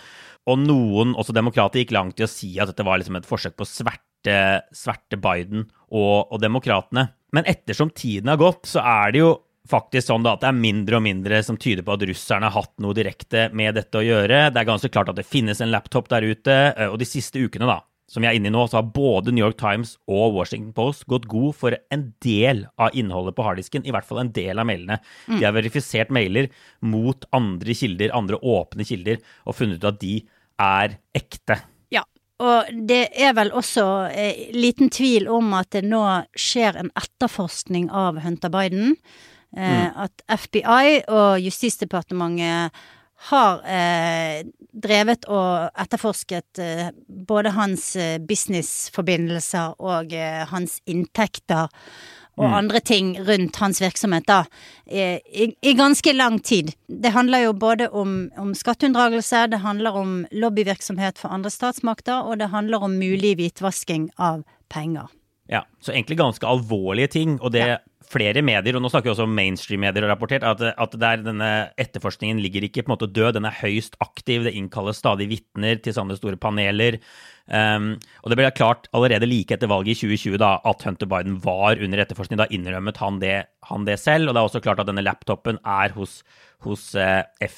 [0.49, 3.59] Og noen, også demokrater, gikk langt i å si at dette var liksom et forsøk
[3.59, 4.39] på å sverte,
[4.75, 7.11] sverte Biden og, og demokratene.
[7.37, 9.35] Men ettersom tiden har gått, så er det jo
[9.69, 12.57] faktisk sånn da, at det er mindre og mindre som tyder på at russerne har
[12.65, 14.49] hatt noe direkte med dette å gjøre.
[14.55, 17.41] Det er ganske klart at det finnes en laptop der ute, eh, og de siste
[17.43, 20.33] ukene, da, som vi er inne i nå, så har både New York Times og
[20.39, 24.33] Washington Post gått god for en del av innholdet på harddisken, i hvert fall en
[24.33, 25.01] del av mailene.
[25.29, 26.49] De har verifisert mailer
[26.81, 30.15] mot andre kilder, andre åpne kilder, og funnet ut at de
[30.65, 31.61] er ekte.
[31.95, 32.07] Ja,
[32.41, 36.05] og det er vel også eh, liten tvil om at det nå
[36.39, 38.97] skjer en etterforskning av Hunter Biden.
[39.57, 39.99] Eh, mm.
[40.05, 42.85] At FBI og Justisdepartementet
[43.31, 51.67] har eh, drevet og etterforsket eh, både hans eh, businessforbindelser og eh, hans inntekter
[52.39, 52.55] og mm.
[52.55, 54.45] andre ting rundt hans virksomhet, da,
[54.87, 56.71] i, i, ganske lang tid.
[56.87, 62.39] Det handler jo både om, om skatteunndragelse, det handler om lobbyvirksomhet for andre statsmakter, og
[62.39, 65.11] det handler om mulig hvitvasking av penger.
[65.51, 67.39] Ja, så egentlig ganske alvorlige ting.
[67.41, 67.79] Og det ja.
[68.09, 71.49] Flere medier, og nå snakker vi også om mainstream-medier, har rapportert, at, at denne
[71.81, 74.47] etterforskningen ligger ikke på en måte død, den er høyst aktiv.
[74.47, 77.01] Det innkalles stadig vitner til sånne store paneler.
[77.49, 81.41] Um, og det ble klart allerede like etter valget i 2020 da, at Hunter Biden
[81.45, 82.41] var under etterforskning.
[82.41, 83.37] Da innrømmet han det,
[83.71, 84.29] han det selv.
[84.29, 86.21] Og det er også klart at denne laptopen er hos,
[86.67, 87.51] hos uh, eh,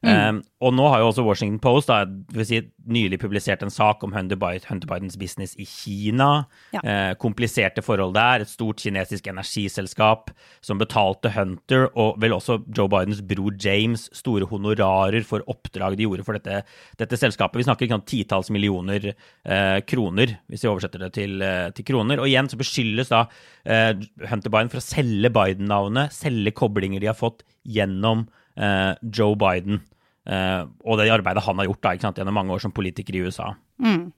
[0.00, 0.28] FBI.
[0.30, 2.04] Um, og nå har jo også Washington Post da,
[2.46, 2.60] si,
[2.90, 6.46] nylig publisert en sak om Hunter, Biden, Hunter Bidens business i Kina.
[6.74, 6.80] Ja.
[6.84, 8.44] Uh, kompliserte forhold der.
[8.44, 10.32] Et stort kinesisk energiselskap
[10.64, 16.08] som betalte Hunter, og vel også Joe Bidens bror James, store honorarer for oppdrag de
[16.08, 16.62] gjorde for dette,
[17.00, 17.60] dette selskapet.
[17.60, 22.22] Vi snakker om titalls millioner uh, kroner, hvis vi oversetter det til, uh, til, kroner.
[22.22, 23.24] Og igjen så beskyldes da
[23.64, 23.92] eh,
[24.30, 28.28] Hunter Biden for å selge Biden-navnet, selge koblinger de har fått gjennom
[28.60, 29.80] Joe Biden.
[30.28, 33.22] Uh, og det arbeidet han har gjort da, sant, gjennom mange år som politiker i
[33.24, 33.54] USA.
[33.82, 34.10] Mm.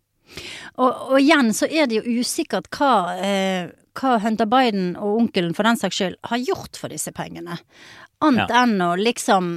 [0.81, 5.57] Og, og, igjen så er det jo usikkert hva, eh, hva, Hunter Biden og onkelen
[5.57, 7.59] for den saks skyld har gjort for disse pengene.
[8.23, 8.63] Annet ja.
[8.63, 9.53] enn å liksom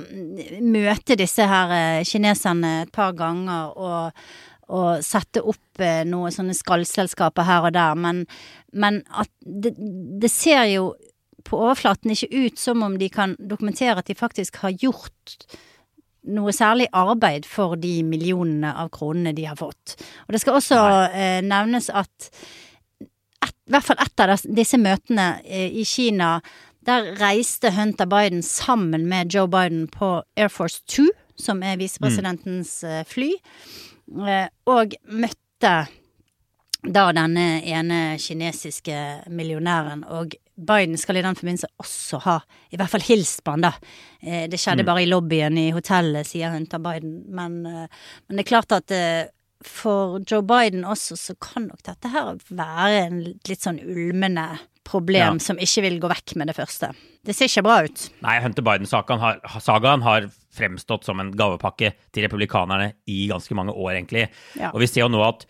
[0.74, 4.26] møte disse her eh, kineserne et par ganger og,
[4.74, 7.96] og sette opp eh, noen sånne skallselskaper her og der.
[7.96, 8.26] Men,
[8.74, 9.76] men at det,
[10.22, 10.94] det ser jo
[11.46, 15.38] på overflaten ikke ut som om de kan dokumentere at de faktisk har gjort
[16.26, 19.98] noe særlig arbeid for de millionene av kronene de har fått.
[20.26, 20.80] Og det skal også
[21.12, 22.30] eh, nevnes at
[23.46, 26.40] et, i hvert fall ett av disse møtene eh, i Kina,
[26.86, 32.80] der reiste Hunter Biden sammen med Joe Biden på Air Force Two, som er visepresidentens
[32.86, 33.06] mm.
[33.10, 33.32] fly,
[34.26, 35.76] eh, og møtte
[36.86, 38.98] da denne ene kinesiske
[39.34, 40.04] millionæren.
[40.06, 42.36] Og Biden skal i den forbindelse også ha
[42.72, 43.74] i hvert fall hilst på han, da.
[44.22, 44.90] Eh, det skjedde mm.
[44.90, 47.18] bare i lobbyen i hotellet, sier Hunter Biden.
[47.36, 49.26] Men, eh, men, det er klart at eh,
[49.66, 54.48] for Joe Biden også, så kan nok dette her være en litt sånn ulmende
[54.86, 55.44] problem ja.
[55.44, 56.92] som ikke vil gå vekk med det første.
[57.26, 58.04] Det ser ikke bra ut.
[58.22, 59.40] Nei, Hunter Biden-sagaen har,
[60.06, 64.30] har, fremstått som en gavepakke til republikanerne i ganske mange år, egentlig.
[64.56, 64.70] Ja.
[64.72, 65.44] Og vi ser jo nå at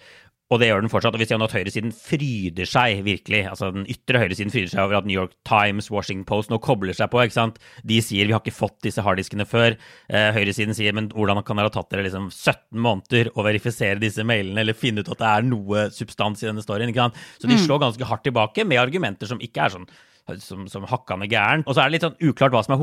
[0.53, 1.15] og det gjør den fortsatt.
[1.17, 3.41] Og vi ser nå at høyresiden fryder seg virkelig.
[3.49, 6.93] Altså Den ytre høyresiden fryder seg over at New York Times, Washington Post nå kobler
[6.97, 7.23] seg på.
[7.23, 7.58] ikke sant?
[7.81, 9.77] De sier vi har ikke fått disse harddiskene før.
[10.05, 14.01] Eh, høyresiden sier men hvordan kan dere ha tatt dere liksom 17 måneder å verifisere
[14.01, 16.93] disse mailene eller finne ut at det er noe substans i denne storyen?
[16.93, 17.23] ikke sant?
[17.39, 17.63] Så de mm.
[17.65, 19.89] slår ganske hardt tilbake med argumenter som ikke er sånn
[20.41, 21.65] som, som hakkande gæren.
[21.65, 22.81] Og så er det litt sånn uklart hva som er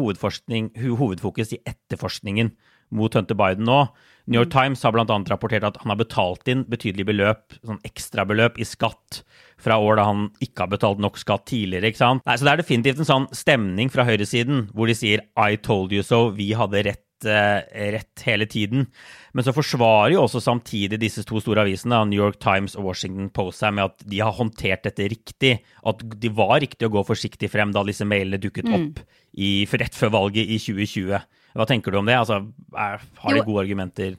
[0.99, 2.53] hovedfokus i etterforskningen
[2.95, 3.85] mot Hunter Biden nå.
[4.27, 4.53] New York.
[4.53, 5.05] Times har bl.a.
[5.05, 9.23] rapportert at han har betalt inn betydelige beløp, sånn ekstrabeløp, i skatt
[9.63, 11.91] fra år da han ikke har betalt nok skatt tidligere.
[11.91, 12.27] ikke sant?
[12.27, 15.93] Nei, Så det er definitivt en sånn stemning fra høyresiden hvor de sier 'I told
[15.93, 17.63] you so', vi hadde rett, eh,
[17.95, 18.89] rett hele tiden.
[19.33, 23.31] Men så forsvarer jo også samtidig disse to store avisene, New York Times og Washington
[23.31, 25.61] Post, seg med at de har håndtert dette riktig.
[25.87, 28.75] At de var riktig å gå forsiktig frem da disse mailene dukket mm.
[28.75, 29.01] opp
[29.35, 31.23] i, rett før valget i 2020.
[31.57, 32.17] Hva tenker du om det?
[32.17, 32.41] Altså,
[32.73, 34.17] er, har de gode argumenter?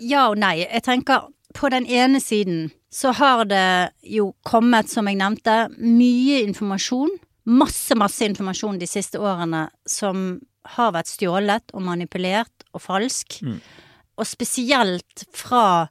[0.00, 0.58] Ja og nei.
[0.64, 6.42] Jeg tenker på den ene siden så har det jo kommet, som jeg nevnte, mye
[6.44, 7.10] informasjon.
[7.44, 10.38] Masse, masse informasjon de siste årene som
[10.76, 13.40] har vært stjålet og manipulert og falsk.
[13.44, 13.58] Mm.
[14.14, 15.88] Og spesielt fra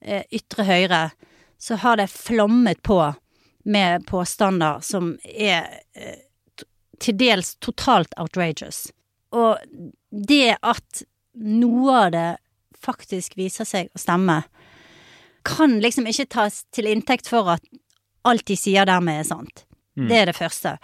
[0.00, 1.02] eh, ytre høyre
[1.60, 3.00] så har det flommet på
[3.66, 6.22] med påstander som er eh,
[7.02, 8.86] til dels totalt outrageous.
[9.36, 9.60] Og
[10.16, 11.02] det at
[11.36, 12.28] noe av det
[12.80, 14.42] faktisk viser seg å stemme,
[15.46, 17.64] kan liksom ikke tas til inntekt for at
[18.26, 19.64] alt de sier dermed er sant.
[19.94, 20.08] Mm.
[20.10, 20.76] Det er det første.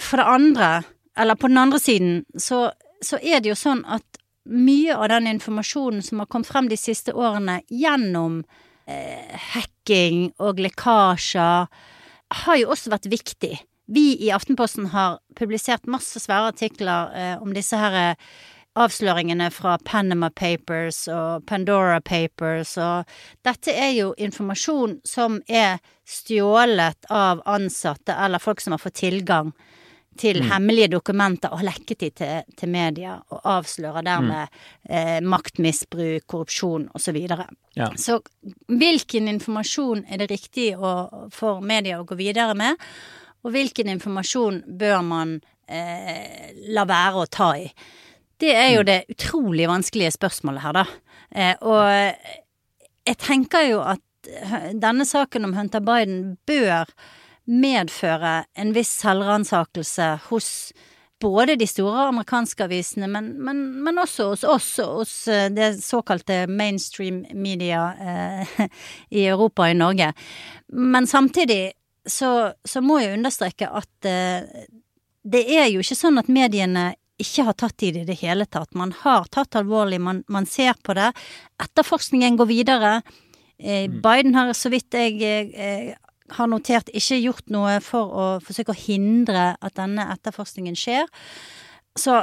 [0.00, 0.70] For det andre,
[1.18, 2.68] eller på den andre siden, så,
[3.02, 4.04] så er det jo sånn at
[4.50, 8.42] mye av den informasjonen som har kommet frem de siste årene gjennom
[8.88, 11.68] eh, hacking og lekkasjer,
[12.30, 13.56] har jo også vært viktig.
[13.90, 18.28] Vi i Aftenposten har publisert masse svære artikler eh, om disse her eh,
[18.78, 23.08] avsløringene fra Panama Papers og Pandora Papers, og
[23.42, 29.50] dette er jo informasjon som er stjålet av ansatte eller folk som har fått tilgang
[30.20, 30.48] til mm.
[30.50, 34.90] hemmelige dokumenter og lekket de til, til media, og avslører dermed mm.
[34.90, 37.10] eh, maktmisbruk, korrupsjon osv.
[37.10, 37.46] Så, videre.
[37.74, 37.90] ja.
[37.96, 38.20] så
[38.70, 40.92] hvilken informasjon er det riktig å,
[41.34, 42.90] for media å gå videre med?
[43.44, 47.66] Og hvilken informasjon bør man eh, la være å ta i?
[48.40, 48.88] Det er jo mm.
[48.88, 50.84] det utrolig vanskelige spørsmålet her, da.
[51.30, 54.04] Eh, og jeg tenker jo at
[54.76, 56.90] denne saken om Hunter Biden bør
[57.50, 60.50] medføre en viss selvransakelse hos
[61.20, 66.46] både de store amerikanske avisene, men, men, men også hos oss, hos eh, det såkalte
[66.48, 68.54] mainstream media eh,
[69.20, 70.12] i Europa og i Norge.
[70.72, 71.74] Men samtidig
[72.06, 74.66] så, så, må jeg understreke at eh,
[75.22, 78.46] det er jo ikke sånn at mediene ikke har tatt i det i det hele
[78.48, 78.72] tatt.
[78.78, 81.10] Man har tatt alvorlig, man, man ser på det.
[81.60, 82.92] Etterforskningen går videre.
[83.58, 84.00] Eh, mm.
[84.04, 85.92] Biden har, så vidt jeg eh,
[86.36, 91.10] har notert, ikke gjort noe for å forsøke å hindre at denne etterforskningen skjer.
[91.98, 92.22] Så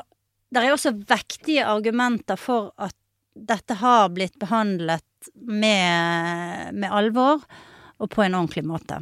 [0.49, 2.95] det er også vektige argumenter for at
[3.37, 5.03] dette har blitt behandlet
[5.35, 7.43] med, med alvor
[7.97, 9.01] og på en ordentlig måte.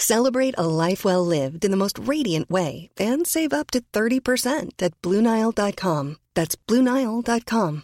[0.00, 4.80] Celebrate a life well lived in the most radiant way and save up to 30%
[4.80, 6.16] at BlueNile.com.
[6.34, 7.82] That's BlueNile.com.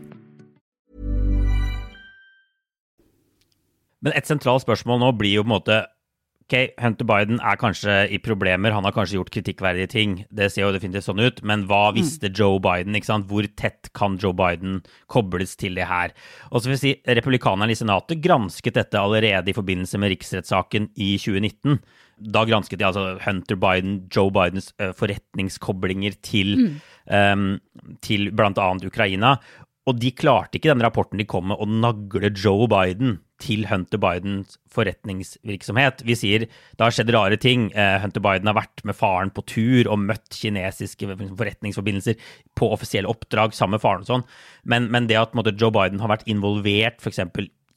[4.05, 5.79] Men et sentralt spørsmål nå blir jo på en måte
[6.45, 10.17] Ok, Hunter Biden er kanskje i problemer, han har kanskje gjort kritikkverdige ting.
[10.29, 12.93] Det ser jo definitivt sånn ut, men hva visste Joe Biden?
[12.99, 13.31] ikke sant?
[13.31, 16.13] Hvor tett kan Joe Biden kobles til det her?
[16.51, 20.91] Og så vil jeg si, Republikanerne i Senatet gransket dette allerede i forbindelse med riksrettssaken
[21.01, 21.81] i 2019.
[22.37, 26.81] Da gransket de altså Hunter Biden, Joe Bidens uh, forretningskoblinger til, mm.
[27.09, 27.51] um,
[28.05, 28.69] til bl.a.
[28.85, 29.39] Ukraina.
[29.89, 33.99] Og de klarte ikke den rapporten de kom med, å nagle Joe Biden til Hunter
[34.01, 36.05] Bidens forretningsvirksomhet.
[36.07, 37.67] Vi sier det har skjedd rare ting.
[37.73, 42.19] Eh, Hunter Biden har vært med faren på tur og møtt kinesiske forretningsforbindelser
[42.59, 44.25] på offisielle oppdrag sammen med faren og sånn.
[44.71, 47.21] Men, men, det at måtte, Joe Biden har vært involvert f.eks.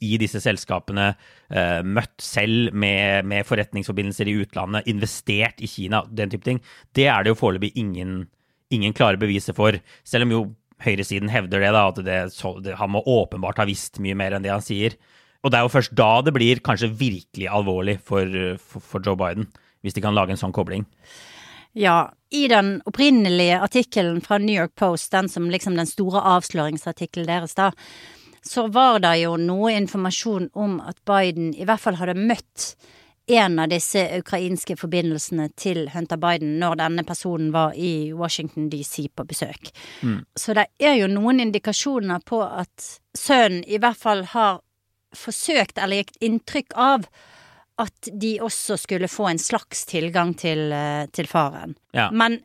[0.05, 1.09] i disse selskapene,
[1.49, 6.61] eh, møtt selv med, med, forretningsforbindelser i utlandet, investert i Kina, den type ting,
[6.97, 8.21] det er det jo foreløpig ingen,
[8.73, 9.81] ingen klare beviser for.
[10.05, 10.45] Selv om jo
[10.85, 14.53] høyresiden hevder det, da, at det, han må åpenbart ha visst mye mer enn det
[14.53, 14.97] han sier.
[15.47, 18.27] Og det er jo først da det blir kanskje virkelig alvorlig for,
[18.59, 19.47] for, for Joe Biden,
[19.81, 20.83] hvis de kan lage en sånn kobling.
[21.77, 27.29] Ja, i den opprinnelige artikkelen fra New York Post, den som liksom den store avsløringsartikkelen
[27.29, 27.71] deres, da,
[28.43, 32.73] så var det jo noe informasjon om at Biden i hvert fall hadde møtt
[33.27, 39.09] en av disse ukrainske forbindelsene til Hunter Biden når denne personen var i Washington DC
[39.15, 39.71] på besøk.
[40.01, 40.21] Mm.
[40.35, 44.61] Så det er jo noen indikasjoner på at sønnen i hvert fall har
[45.17, 47.07] forsøkt eller gitt inntrykk av
[47.77, 51.75] at de også skulle få en slags tilgang til, eh, til faren.
[51.93, 52.09] Ja.
[52.11, 52.39] Men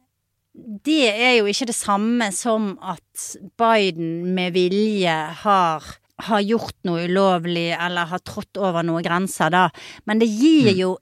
[0.52, 3.24] det er jo ikke det samme som at
[3.56, 5.86] Biden med vilje har,
[6.26, 9.70] har gjort noe ulovlig eller har trådt over noen grenser, da.
[10.04, 10.78] Men det gir mm.
[10.80, 10.98] jo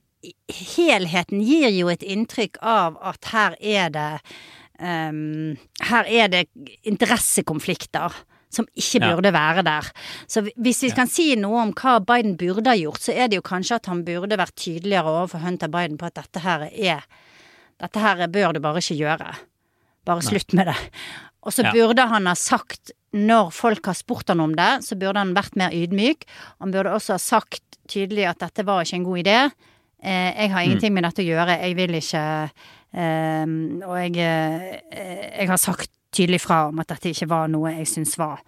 [0.53, 4.09] Helheten gir jo et inntrykk av at her er det
[4.77, 5.55] um,
[5.89, 6.43] Her er det
[6.85, 8.19] interessekonflikter
[8.51, 9.89] som ikke burde være der.
[10.31, 13.39] Så hvis vi kan si noe om hva Biden burde ha gjort, så er det
[13.39, 17.07] jo kanskje at han burde vært tydeligere overfor Hunter Biden på at dette her er
[17.81, 19.31] Dette her bør du bare ikke gjøre.
[20.05, 20.75] Bare slutt med det.
[21.41, 25.23] Og så burde han ha sagt, når folk har spurt han om det, så burde
[25.23, 26.27] han vært mer ydmyk.
[26.61, 29.39] Han burde også ha sagt tydelig at dette var ikke en god idé.
[30.03, 30.99] Eh, jeg har ingenting mm.
[30.99, 31.57] med dette å gjøre.
[31.65, 33.57] Jeg vil ikke eh,
[33.89, 37.89] Og jeg, eh, jeg har sagt tydelig fra om at dette ikke var noe jeg
[37.91, 38.43] syntes var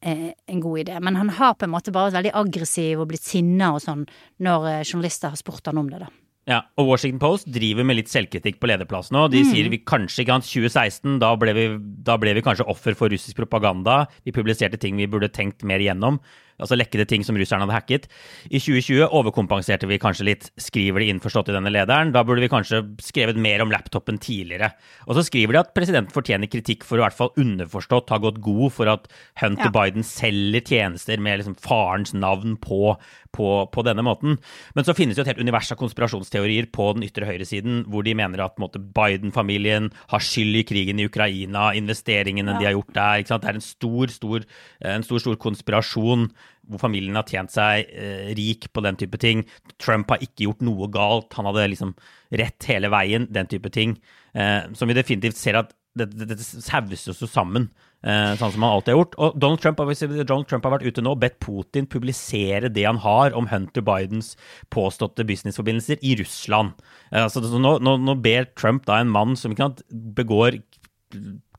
[0.00, 1.00] eh, en god idé.
[1.02, 4.06] Men han har på en måte bare vært veldig aggressiv og blitt sinna og sånn
[4.44, 6.10] når eh, journalister har spurt han om det, da.
[6.48, 9.26] Ja, og Washington Post driver med litt selvkritikk på lederplass nå.
[9.28, 9.48] De mm.
[9.50, 11.66] sier vi kanskje ikke 2016, da ble, vi,
[12.06, 14.06] da ble vi kanskje offer for russisk propaganda.
[14.24, 16.22] Vi publiserte ting vi burde tenkt mer igjennom
[16.58, 18.08] altså lekkede ting som russerne hadde hacket.
[18.50, 22.12] I 2020 overkompenserte vi kanskje litt, skriver de innforstått i denne lederen.
[22.14, 24.72] Da burde vi kanskje skrevet mer om laptopen tidligere.
[25.06, 28.20] Og så skriver de at presidenten fortjener kritikk for å i hvert fall underforstått ha
[28.22, 29.08] gått god for at
[29.40, 29.74] Hunter ja.
[29.74, 32.96] Biden selger tjenester med liksom farens navn på,
[33.36, 34.38] på, på, denne måten.
[34.74, 38.06] Men så finnes det jo et helt univers av konspirasjonsteorier på den ytre høyresiden, hvor
[38.06, 42.60] de mener at Biden-familien har skyld i krigen i Ukraina, investeringene ja.
[42.60, 43.26] de har gjort der.
[43.28, 44.46] Det er en stor, stor,
[44.94, 46.28] en stor, stor konspirasjon
[46.68, 49.44] hvor familien har tjent seg eh, rik på den type ting.
[49.80, 51.94] Trump har ikke gjort noe galt, han hadde liksom
[52.40, 53.96] rett hele veien, den type ting.
[54.36, 57.68] Eh, som vi definitivt ser at dette det, sauses jo sammen,
[58.04, 59.16] eh, sånn som han alltid har gjort.
[59.18, 63.00] Og Donald Trump, Donald Trump har vært ute nå og bedt Putin publisere det han
[63.02, 64.34] har om Hunter Bidens
[64.74, 66.76] påståtte businessforbindelser i Russland.
[67.10, 69.72] Eh, altså, nå, nå, nå, ber Trump da en mann som ikke
[70.18, 70.60] begår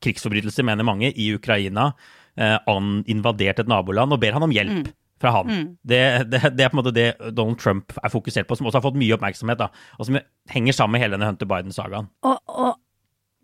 [0.00, 1.90] krigsforbrytelser, mener mange, i Ukraina,
[3.10, 4.88] invadert et naboland og ber han om hjelp.
[4.88, 4.96] Mm.
[5.20, 5.76] fra han.
[5.84, 6.00] Det,
[6.32, 8.86] det, det er på en måte det Donald Trump er fokusert på, som også har
[8.86, 9.66] fått mye oppmerksomhet, da,
[9.98, 10.16] og som
[10.48, 12.08] henger sammen med hele denne Hunter Biden-sagaen.
[12.24, 12.78] Og, og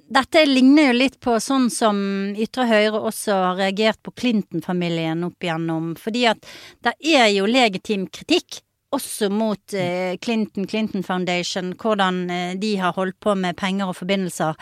[0.06, 1.96] dette ligner jo litt på sånn som
[2.38, 6.46] ytre høyre også har reagert på Clinton-familien opp igjennom, fordi at
[6.86, 8.62] det er jo legitim kritikk.
[8.94, 13.98] Også mot eh, Clinton, Clinton Foundation, hvordan eh, de har holdt på med penger og
[13.98, 14.54] forbindelser.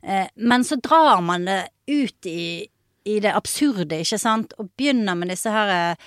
[0.00, 1.60] Eh, men så drar man det
[1.92, 2.64] ut i,
[3.06, 6.06] i det absurde, ikke sant, og begynner med disse her eh,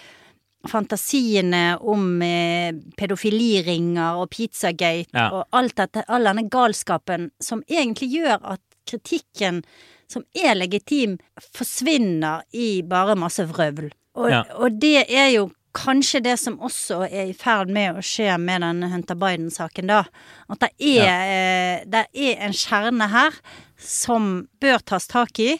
[0.70, 5.30] fantasiene om eh, pedofiliringer og Pizzagate Ja.
[5.32, 9.64] og alt dette, all denne galskapen som egentlig gjør at kritikken
[10.10, 11.20] som er legitim,
[11.54, 13.92] forsvinner i bare masse vrøvl.
[14.18, 14.44] Og, Ja.
[14.58, 18.64] og det er jo kanskje det som også er i ferd med å skje med
[18.66, 20.04] denne Hunter Biden-saken, da.
[20.50, 23.32] At det er, eh, det er en kjerne her
[23.78, 25.60] som bør tas tak i.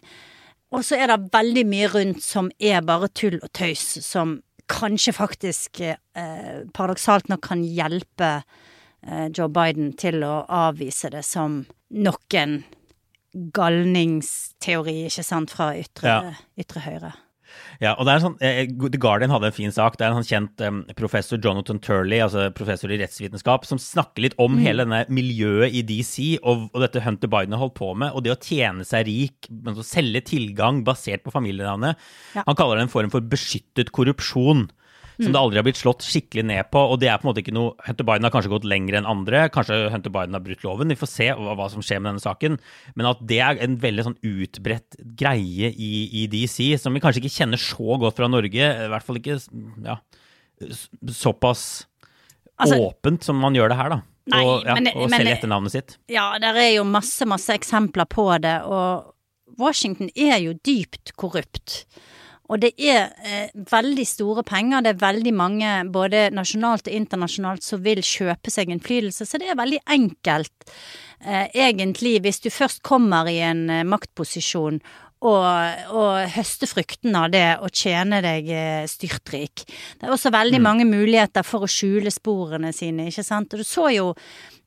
[0.72, 4.38] Og så er det veldig mye rundt som er bare tull og tøys, som
[4.70, 8.44] kanskje faktisk eh, paradoksalt nok kan hjelpe
[9.02, 12.60] eh, Joe Biden til å avvise det som nok en
[13.34, 16.34] galningsteori, ikke sant, fra ytre, Ja.
[16.58, 17.14] ytre høyre.
[17.80, 19.98] Ja, og det er en sånn, eh, The Guardian hadde en fin sak.
[19.98, 24.26] Det er en sånn kjent um, professor Jonathan Turley, altså professor i rettsvitenskap, som snakker
[24.26, 27.94] litt om hele denne miljøet i DC og, og dette Hunter Biden har holdt på
[27.96, 32.00] med, og det å tjene seg rik, men å selge tilgang basert på familienavnet.
[32.36, 32.46] Ja.
[32.48, 34.68] Han kaller det en form for beskyttet korrupsjon.
[35.20, 36.80] Som det aldri har blitt slått skikkelig ned på.
[36.80, 39.10] Og det er på en måte ikke noe Hunter Biden har kanskje gått lenger enn
[39.10, 39.42] andre.
[39.52, 40.94] Kanskje Hunter Biden har brutt loven.
[40.94, 42.56] Vi får se hva, hva som skjer med denne saken.
[42.96, 45.92] Men at det er en veldig sånn utbredt greie i,
[46.24, 48.72] i DC, som vi kanskje ikke kjenner så godt fra Norge.
[48.86, 49.38] I hvert fall ikke
[49.86, 50.00] ja,
[51.12, 51.86] såpass
[52.60, 54.02] Altså- åpent som man gjør det her, da.
[54.30, 55.98] Nei, og ja, men- og selge etternavnet sitt.
[56.08, 59.16] Ja, der er jo masse, masse eksempler på det, og
[59.58, 61.86] Washington er jo dypt korrupt.
[62.50, 67.66] Og det er eh, veldig store penger, det er veldig mange både nasjonalt og internasjonalt
[67.66, 70.72] som vil kjøpe seg innflytelse, så det er veldig enkelt,
[71.22, 74.82] eh, egentlig, hvis du først kommer i en eh, maktposisjon
[75.20, 75.46] og,
[75.92, 79.66] og høste fruktene av det og tjene deg eh, styrtrik.
[80.00, 83.54] Det er også veldig mange muligheter for å skjule sporene sine, ikke sant.
[83.54, 84.14] Og du så jo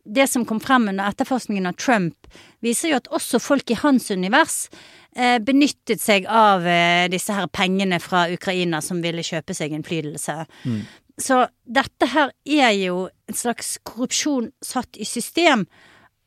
[0.05, 2.27] det som kom frem under etterforskningen av Trump,
[2.61, 4.67] viser jo at også folk i hans univers
[5.17, 10.43] eh, benyttet seg av eh, disse her pengene fra Ukraina som ville kjøpe seg innflytelse.
[11.23, 15.67] Så dette her er jo en slags korrupsjon satt i system,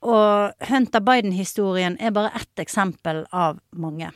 [0.06, 4.12] og Hunter Biden-historien er bare ett eksempel av mange.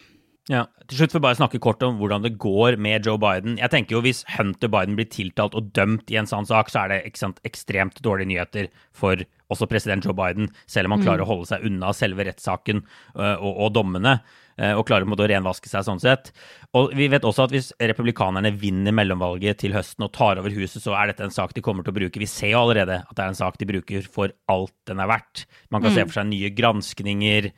[0.49, 3.59] Ja, Til slutt får vi bare snakke kort om hvordan det går med Joe Biden.
[3.61, 6.83] Jeg tenker jo Hvis Hunter Biden blir tiltalt og dømt i en sånn sak, så
[6.83, 11.25] er det sant, ekstremt dårlige nyheter for også president Joe Biden, selv om han klarer
[11.25, 14.19] å holde seg unna selve rettssaken øh, og, og dommene.
[14.59, 16.31] øh, Og klarer på en måte å renvaske seg sånn sett.
[16.77, 20.83] Og vi vet også at hvis republikanerne vinner mellomvalget til høsten og tar over huset,
[20.83, 22.21] så er dette en sak de kommer til å bruke.
[22.21, 25.09] Vi ser jo allerede at det er en sak de bruker for alt den er
[25.09, 25.47] verdt.
[25.73, 27.49] Man kan se for seg nye granskninger.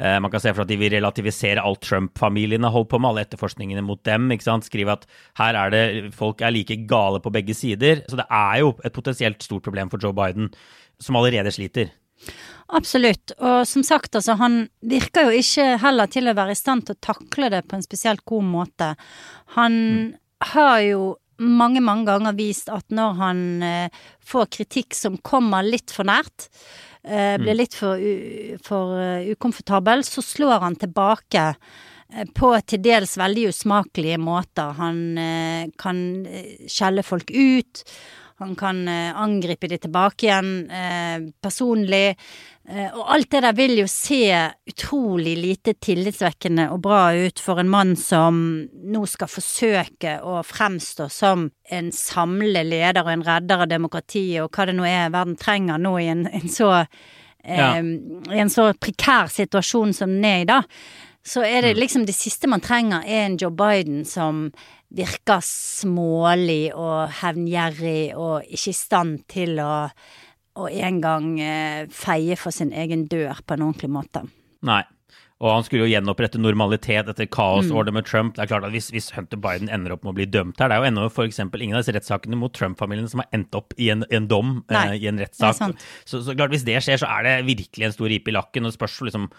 [0.00, 3.00] Eh, Man kan se for seg at de vil relativisere alt Trump-familien har holdt på
[3.00, 4.30] med, alle etterforskningene mot dem.
[4.32, 4.68] ikke sant?
[4.68, 5.06] Skrive at
[5.40, 5.84] her er det
[6.16, 8.04] folk er like gale på begge sider.
[8.08, 10.48] Så det er jo et potensielt stort problem for Joe Biden,
[11.00, 11.92] som allerede sliter.
[12.70, 13.32] Absolutt.
[13.40, 16.96] Og som sagt, altså, han virker jo ikke heller til å være i stand til
[16.96, 18.92] å takle det på en spesielt god måte.
[19.56, 19.74] Han
[20.52, 21.02] har jo
[21.40, 26.50] mange, mange ganger vist at når han eh, får kritikk som kommer litt for nært,
[27.40, 28.00] blir litt for,
[28.64, 34.74] for eh, ukomfortabel, så slår han tilbake eh, på til dels veldig usmakelige måter.
[34.76, 37.84] Han eh, kan eh, skjelle folk ut.
[38.40, 42.16] Han kan eh, angripe de tilbake igjen eh, personlig.
[42.68, 44.22] Eh, og alt det der vil jo se
[44.70, 51.10] utrolig lite tillitsvekkende og bra ut for en mann som nå skal forsøke å fremstå
[51.12, 55.36] som en samlende leder og en redder av demokratiet, og hva det nå er verden
[55.40, 56.74] trenger nå i en, en så
[57.40, 57.70] Ja.
[57.80, 60.58] I en så prekær situasjon som den er i da.
[61.24, 64.50] Så er det liksom det siste man trenger, er en Joe Biden som
[64.90, 69.74] virker smålig og hevngjerrig og ikke i stand til å,
[70.58, 74.24] å engang eh, feie for sin egen dør på en ordentlig måte.
[74.66, 74.82] Nei.
[75.40, 78.34] Og han skulle jo gjenopprette normalitet etter kaosåret med Trump.
[78.36, 80.68] Det er klart at hvis, hvis Hunter Biden ender opp med å bli dømt her
[80.68, 83.72] Det er jo ennå eksempel ingen av disse rettssakene mot Trump-familien som har endt opp
[83.80, 85.80] i en, en dom Nei, eh, i en rettssak.
[86.04, 88.68] Så, så klart hvis det skjer, så er det virkelig en stor ripe i lakken.
[88.68, 89.30] Og det spørs liksom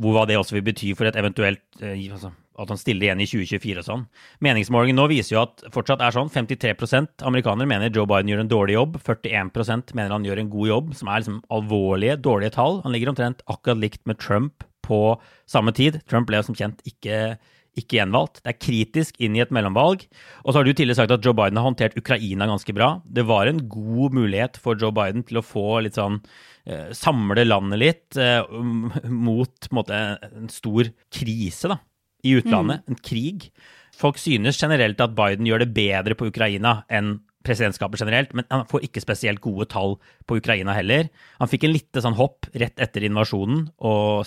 [0.00, 3.22] hvor hva det også vil bety for et eventuelt eh, altså, At han stiller igjen
[3.22, 4.04] i 2024 og sånn.
[4.44, 6.30] Meningsmålingen nå viser jo at fortsatt er sånn.
[6.32, 9.00] 53% amerikanere mener Joe Biden gjør en dårlig jobb.
[9.06, 12.80] 41% mener han gjør en god jobb, som er liksom alvorlige, dårlige tall.
[12.86, 15.02] Han ligger omtrent akkurat likt med Trump på
[15.50, 16.00] samme tid.
[16.08, 17.36] Trump ble som kjent ikke
[17.76, 18.40] ikke gjenvalgt.
[18.42, 20.06] Det er kritisk inn i et mellomvalg.
[20.44, 22.96] Og så har du tidligere sagt at Joe Biden har håndtert Ukraina ganske bra.
[23.04, 26.22] Det var en god mulighet for Joe Biden til å få litt sånn
[26.64, 30.00] eh, Samle landet litt eh, mot en, måte,
[30.30, 31.80] en stor krise da,
[32.24, 32.84] i utlandet.
[32.84, 32.94] Mm.
[32.94, 33.48] En krig.
[33.96, 38.66] Folk synes generelt at Biden gjør det bedre på Ukraina enn presidentskapet generelt, men han
[38.66, 39.96] får ikke spesielt gode tall
[40.26, 41.06] på Ukraina heller.
[41.38, 44.26] Han fikk en lite sånn hopp rett etter invasjonen og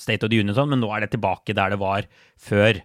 [0.00, 2.08] State of the Union, sånn, men nå er det tilbake der det var
[2.40, 2.80] før.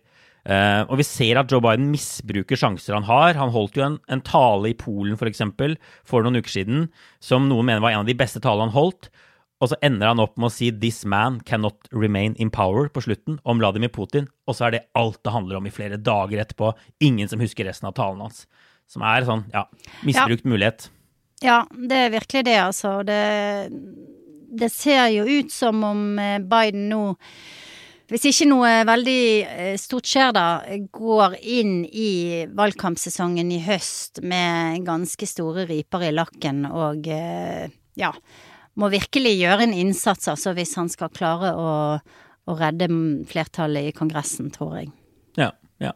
[0.49, 3.37] Uh, og vi ser at Joe Biden misbruker sjanser han har.
[3.37, 5.75] Han holdt jo en, en tale i Polen for, eksempel,
[6.07, 6.87] for noen uker siden
[7.23, 9.11] som noen mener var en av de beste talene han holdt.
[9.59, 13.03] Og så ender han opp med å si 'This man cannot remain in power' på
[13.03, 14.29] slutten om Vladimir Putin.
[14.47, 16.73] Og så er det alt det handler om i flere dager etterpå.
[17.01, 18.47] Ingen som husker resten av talen hans.
[18.87, 19.67] Som er sånn, ja,
[20.01, 20.49] misbrukt ja.
[20.49, 20.89] mulighet.
[21.43, 23.03] Ja, det er virkelig det, altså.
[23.03, 23.69] Det,
[24.49, 27.03] det ser jo ut som om eh, Biden nå
[28.09, 30.45] hvis ikke noe veldig eh, stort skjer da,
[30.89, 38.09] går inn i valgkampsesongen i høst med ganske store riper i lakken og eh, ja,
[38.77, 41.71] må virkelig gjøre en innsats altså hvis han skal klare å,
[42.49, 42.89] å redde
[43.29, 44.93] flertallet i Kongressen, tror jeg.
[45.39, 45.51] Ja,
[45.81, 45.93] ja.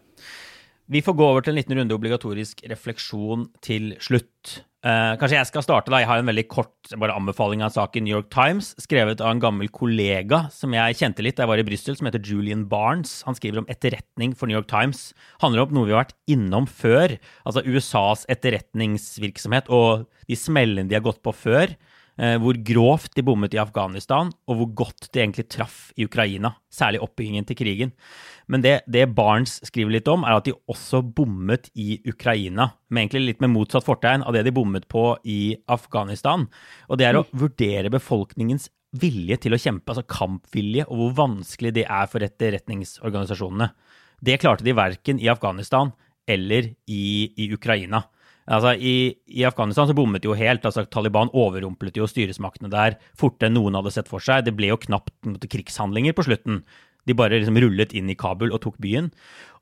[0.92, 4.64] Vi får gå over til en liten runde obligatorisk refleksjon til slutt.
[4.84, 6.02] Eh, kanskje jeg skal starte, da.
[6.02, 9.22] Jeg har en veldig kort bare anbefaling av en sak i New York Times, skrevet
[9.24, 12.24] av en gammel kollega som jeg kjente litt da jeg var i Brussel, som heter
[12.28, 13.22] Julian Barnes.
[13.24, 15.14] Han skriver om etterretning for New York Times.
[15.40, 17.16] Handler om noe vi har vært innom før.
[17.48, 21.78] Altså USAs etterretningsvirksomhet og de smellene de har gått på før.
[22.14, 26.52] Eh, hvor grovt de bommet i Afghanistan, og hvor godt de egentlig traff i Ukraina.
[26.70, 27.94] Særlig oppbyggingen til krigen.
[28.46, 32.70] Men det, det Barents skriver litt om, er at de også bommet i Ukraina.
[32.94, 36.46] Med egentlig litt med motsatt fortegn av det de bommet på i Afghanistan.
[36.86, 37.34] Og det er å mm.
[37.46, 38.70] vurdere befolkningens
[39.02, 43.72] vilje til å kjempe, altså kampvilje, og hvor vanskelig det er for etterretningsorganisasjonene.
[44.24, 45.90] Det klarte de verken i Afghanistan
[46.30, 47.06] eller i,
[47.42, 48.04] i Ukraina.
[48.44, 50.66] Altså, i, i, Afghanistan så bommet de jo helt.
[50.66, 54.46] altså Taliban overrumplet jo styresmaktene der fortere enn noen hadde sett for seg.
[54.48, 56.64] Det ble jo knapt måte, krigshandlinger på slutten.
[57.08, 59.10] De bare liksom rullet inn i Kabul og tok byen.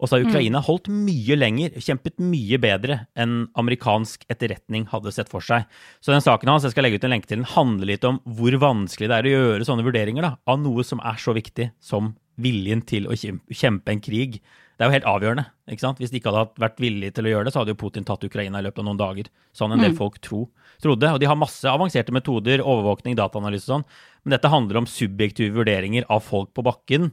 [0.02, 0.66] Og så har Ukraina mm.
[0.68, 5.66] holdt mye lenger, kjempet mye bedre enn amerikansk etterretning hadde sett for seg.
[6.02, 8.22] Så den saken hans, jeg skal legge ut en lenke til den, handler litt om
[8.26, 11.72] hvor vanskelig det er å gjøre sånne vurderinger da, av noe som er så viktig
[11.82, 14.42] som viljen til å kjempe en krig.
[14.78, 15.44] Det er jo helt avgjørende.
[15.70, 16.00] ikke sant?
[16.02, 18.24] Hvis de ikke hadde vært villige til å gjøre det, så hadde jo Putin tatt
[18.26, 19.30] Ukraina i løpet av noen dager.
[19.54, 20.00] Sånn en del mm.
[20.00, 20.46] folk tro,
[20.82, 21.12] trodde.
[21.14, 23.86] Og de har masse avanserte metoder, overvåkning, dataanalyse og sånn.
[24.24, 27.12] Men dette handler om subjektive vurderinger av folk på bakken,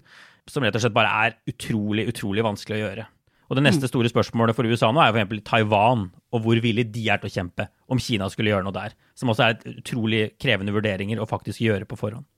[0.49, 3.07] som rett og slett bare er utrolig, utrolig vanskelig å gjøre.
[3.49, 3.93] Og det neste mm.
[3.93, 5.45] store spørsmålet for USA nå er f.eks.
[5.49, 8.97] Taiwan, og hvor villig de er til å kjempe om Kina skulle gjøre noe der.
[9.17, 12.29] Som også er et utrolig krevende vurderinger å faktisk gjøre på forhånd.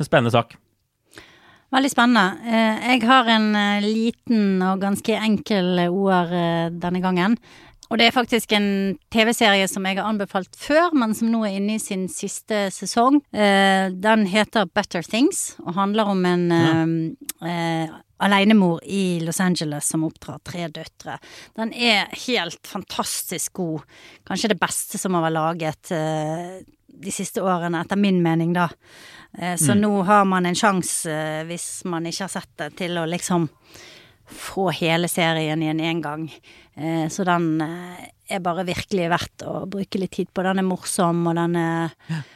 [0.00, 0.56] En spennende sak.
[1.70, 2.50] Veldig spennende.
[2.50, 7.36] Eh, jeg har en eh, liten og ganske enkel eh, denne gangen.
[7.90, 11.56] Og det er faktisk en TV-serie som jeg har anbefalt før, men som nå er
[11.58, 13.18] inne i sin siste sesong.
[13.34, 17.50] Den heter Better Things, og handler om en ja.
[17.50, 21.14] eh alenemor i Los Angeles som oppdrar tre døtre.
[21.56, 23.86] Den er helt fantastisk god.
[24.28, 25.92] Kanskje det beste som har vært laget
[27.00, 28.68] de siste årene, etter min mening, da.
[29.38, 29.80] Eh, så mm.
[29.80, 31.16] nå har man en sjanse,
[31.48, 33.48] hvis man ikke har sett det, til å liksom
[34.30, 36.28] få hele serien i en engang.
[36.74, 40.44] Eh, så den eh, er bare virkelig verdt å bruke litt tid på.
[40.46, 41.94] Den er morsom, og den er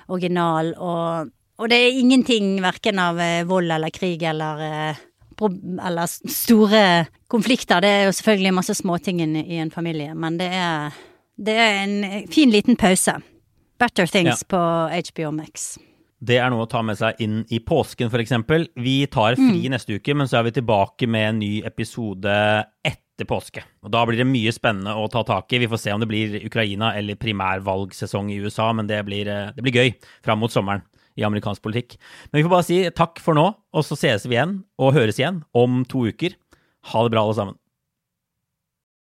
[0.09, 5.03] original, og, og det er ingenting verken av eh, vold eller krig eller
[5.35, 7.83] eller store konflikter.
[7.83, 10.95] Det er jo selvfølgelig masse småting i en familie, men det er,
[11.35, 11.97] det er en
[12.31, 13.17] fin liten pause.
[13.85, 14.47] Better Things ja.
[14.49, 14.61] på
[15.11, 15.75] HBO Max.
[16.25, 18.33] Det er noe å ta med seg inn i påsken, f.eks.
[18.81, 19.73] Vi tar fri mm.
[19.75, 22.37] neste uke, men så er vi tilbake med en ny episode
[22.81, 23.61] etter påske.
[23.85, 25.61] Og Da blir det mye spennende å ta tak i.
[25.61, 29.53] Vi får se om det blir Ukraina eller primærvalgsesong i USA, men det blir, eh,
[29.53, 29.93] det blir gøy
[30.25, 30.87] fram mot sommeren
[31.21, 31.99] i amerikansk politikk.
[32.31, 35.21] Men vi får bare si takk for nå, og så sees vi igjen og høres
[35.21, 36.39] igjen om to uker.
[36.95, 37.61] Ha det bra, alle sammen.